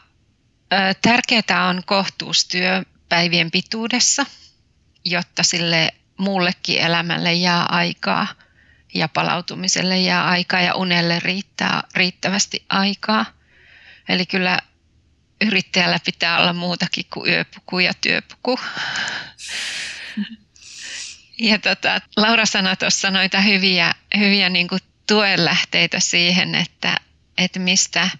[1.02, 4.26] tärkeää on kohtuus työpäivien pituudessa,
[5.04, 8.26] jotta sille muullekin elämälle jää aikaa
[8.94, 13.26] ja palautumiselle jää aikaa ja unelle riittää riittävästi aikaa.
[14.08, 14.58] Eli kyllä
[15.40, 18.58] yrittäjällä pitää olla muutakin kuin yöpuku ja työpuku.
[21.42, 26.96] Ja tota, Laura sanoi tuossa noita hyviä, hyviä niin kuin tuenlähteitä siihen, että,
[27.38, 28.10] että mistä–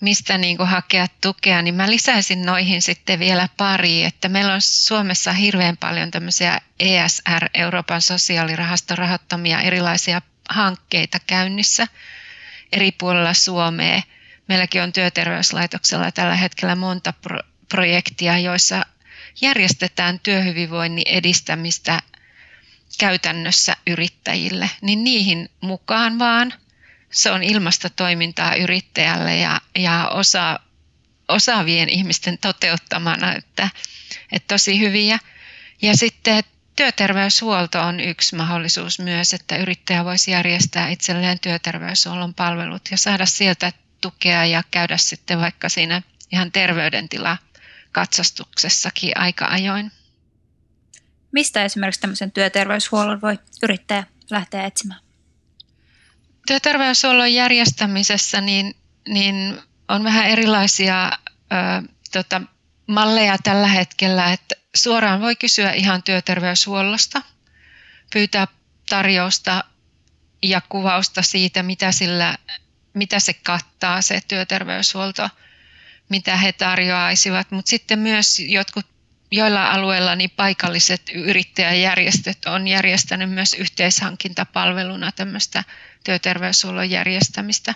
[0.00, 4.60] mistä niin kuin hakea tukea, niin mä lisäisin noihin sitten vielä pari, että meillä on
[4.60, 11.86] Suomessa hirveän paljon tämmöisiä ESR, Euroopan sosiaalirahaston rahoittamia erilaisia hankkeita käynnissä
[12.72, 14.02] eri puolilla Suomea.
[14.48, 18.86] Meilläkin on työterveyslaitoksella tällä hetkellä monta pro- projektia, joissa
[19.40, 22.02] järjestetään työhyvinvoinnin edistämistä
[22.98, 26.54] käytännössä yrittäjille, niin niihin mukaan vaan–
[27.12, 30.60] se on ilmasta toimintaa yrittäjälle ja, ja osa,
[31.28, 33.70] osaavien ihmisten toteuttamana, että,
[34.32, 35.18] että tosi hyviä.
[35.82, 36.44] Ja sitten
[36.76, 43.72] työterveyshuolto on yksi mahdollisuus myös, että yrittäjä voisi järjestää itselleen työterveyshuollon palvelut ja saada sieltä
[44.00, 46.02] tukea ja käydä sitten vaikka siinä
[46.32, 47.38] ihan terveydentila
[47.92, 49.92] katsastuksessakin aika ajoin.
[51.32, 55.09] Mistä esimerkiksi tämmöisen työterveyshuollon voi yrittäjä lähteä etsimään?
[56.50, 58.76] Työterveyshuollon järjestämisessä niin,
[59.08, 62.42] niin on vähän erilaisia ö, tota,
[62.86, 67.22] malleja tällä hetkellä, että suoraan voi kysyä ihan työterveyshuollosta,
[68.12, 68.46] pyytää
[68.88, 69.64] tarjousta
[70.42, 72.38] ja kuvausta siitä, mitä, sillä,
[72.94, 75.28] mitä se kattaa se työterveyshuolto,
[76.08, 78.86] mitä he tarjoaisivat, mutta sitten myös jotkut
[79.30, 85.64] joilla alueilla niin paikalliset yrittäjäjärjestöt on järjestänyt myös yhteishankintapalveluna tämmöistä
[86.04, 87.74] työterveyshuollon järjestämistä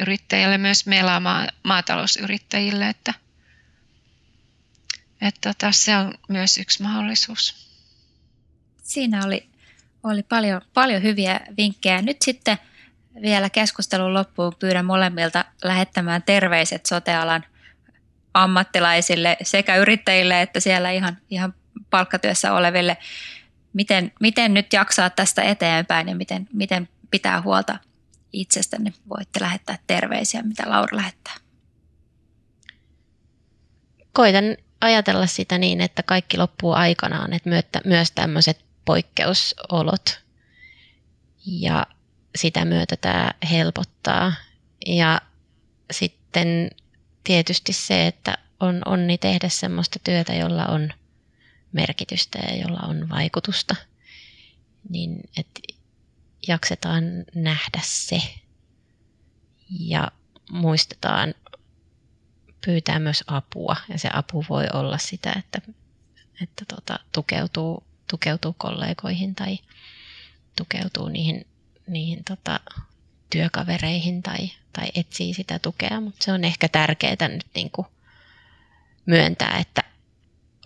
[0.00, 1.20] yrittäjille, myös meillä
[1.62, 3.14] maatalousyrittäjille, että,
[5.20, 7.68] että tota, se on myös yksi mahdollisuus.
[8.82, 9.46] Siinä oli,
[10.02, 12.02] oli paljon, paljon hyviä vinkkejä.
[12.02, 12.58] Nyt sitten
[13.22, 17.44] vielä keskustelun loppuun pyydän molemmilta lähettämään terveiset sotealan
[18.34, 21.54] ammattilaisille sekä yrittäjille että siellä ihan, ihan
[21.90, 22.96] palkkatyössä oleville.
[23.72, 27.78] Miten, miten nyt jaksaa tästä eteenpäin ja miten, miten pitää huolta
[28.32, 28.92] itsestänne?
[29.08, 31.34] Voitte lähettää terveisiä, mitä Laura lähettää.
[34.12, 34.44] Koitan
[34.80, 40.20] ajatella sitä niin, että kaikki loppuu aikanaan, että myös tämmöiset poikkeusolot
[41.46, 41.86] ja
[42.36, 44.32] sitä myötä tämä helpottaa.
[44.86, 45.20] Ja
[45.90, 46.70] sitten
[47.24, 50.92] tietysti se, että on onni tehdä semmoista työtä, jolla on
[51.72, 53.76] merkitystä ja jolla on vaikutusta,
[54.88, 55.60] niin että
[56.48, 58.22] jaksetaan nähdä se.
[59.78, 60.12] Ja
[60.50, 61.34] muistetaan
[62.64, 63.76] pyytää myös apua.
[63.88, 65.60] Ja se apu voi olla sitä, että,
[66.42, 69.58] että tota, tukeutuu, tukeutuu kollegoihin tai
[70.56, 71.46] tukeutuu niihin,
[71.86, 72.60] niihin tota,
[73.30, 77.86] työkavereihin tai, tai etsii sitä tukea, mutta se on ehkä tärkeää nyt niin kuin
[79.06, 79.84] myöntää, että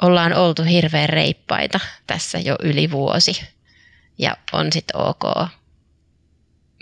[0.02, 3.40] ollaan oltu hirveän reippaita tässä jo yli vuosi.
[4.18, 5.22] Ja on sitten ok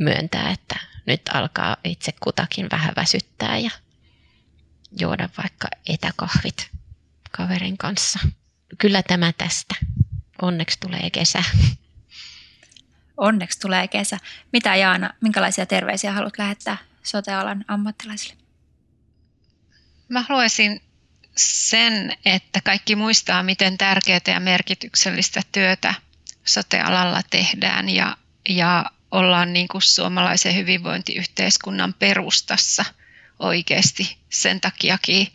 [0.00, 0.76] myöntää, että
[1.06, 3.70] nyt alkaa itse kutakin vähän väsyttää ja
[5.00, 6.70] juoda vaikka etäkahvit
[7.30, 8.18] kaverin kanssa.
[8.78, 9.74] Kyllä tämä tästä.
[10.42, 11.42] Onneksi tulee kesä.
[13.16, 14.18] Onneksi tulee kesä.
[14.52, 18.36] Mitä Jaana, minkälaisia terveisiä haluat lähettää sotealan ammattilaisille?
[20.08, 20.82] Mä haluaisin
[21.36, 25.94] sen, että kaikki muistaa, miten tärkeää ja merkityksellistä työtä
[26.44, 28.16] sotealalla tehdään ja,
[28.48, 28.84] ja
[29.16, 32.84] ollaan niin kuin suomalaisen hyvinvointiyhteiskunnan perustassa
[33.38, 34.18] oikeasti.
[34.30, 35.28] Sen takiakin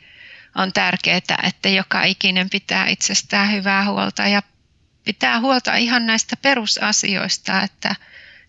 [0.56, 4.42] on tärkeää, että joka ikinen pitää itsestään hyvää huolta ja
[5.04, 7.96] pitää huolta ihan näistä perusasioista, että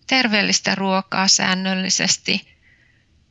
[0.07, 2.57] terveellistä ruokaa säännöllisesti,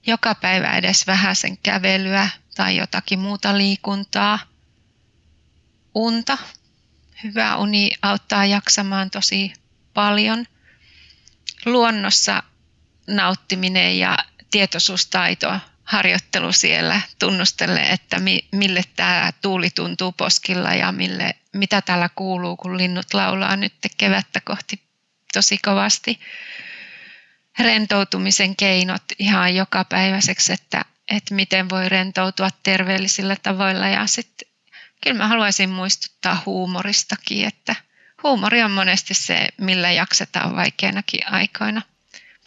[0.06, 4.38] joka päivä edes vähäisen kävelyä tai jotakin muuta liikuntaa,
[5.94, 6.38] unta.
[7.24, 9.52] Hyvä uni auttaa jaksamaan tosi
[9.94, 10.46] paljon.
[11.64, 12.42] Luonnossa
[13.06, 14.18] nauttiminen ja
[14.50, 15.54] tietoisuustaito
[15.84, 22.56] harjoittelu siellä tunnustelee, että mi, mille tämä tuuli tuntuu poskilla ja mille, mitä täällä kuuluu,
[22.56, 24.82] kun linnut laulaa nyt kevättä kohti
[25.32, 26.20] tosi kovasti.
[27.58, 34.48] Rentoutumisen keinot ihan jokapäiväiseksi, että, että miten voi rentoutua terveellisillä tavoilla ja sitten
[35.00, 37.76] kyllä mä haluaisin muistuttaa huumoristakin, että
[38.22, 41.82] huumori on monesti se, millä jaksetaan vaikeinakin aikoina.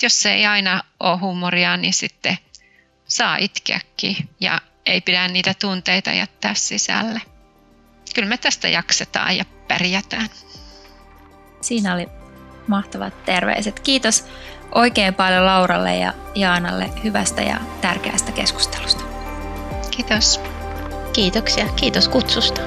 [0.01, 2.37] Jos se ei aina ole huumoria, niin sitten
[3.07, 7.21] saa itkeäkin ja ei pidä niitä tunteita jättää sisälle.
[8.15, 10.29] Kyllä me tästä jaksetaan ja pärjätään.
[11.61, 12.07] Siinä oli
[12.67, 13.79] mahtavat terveiset.
[13.79, 14.25] Kiitos
[14.75, 19.03] oikein paljon Lauralle ja Jaanalle hyvästä ja tärkeästä keskustelusta.
[19.91, 20.39] Kiitos.
[21.13, 21.67] Kiitoksia.
[21.67, 22.61] Kiitos kutsusta.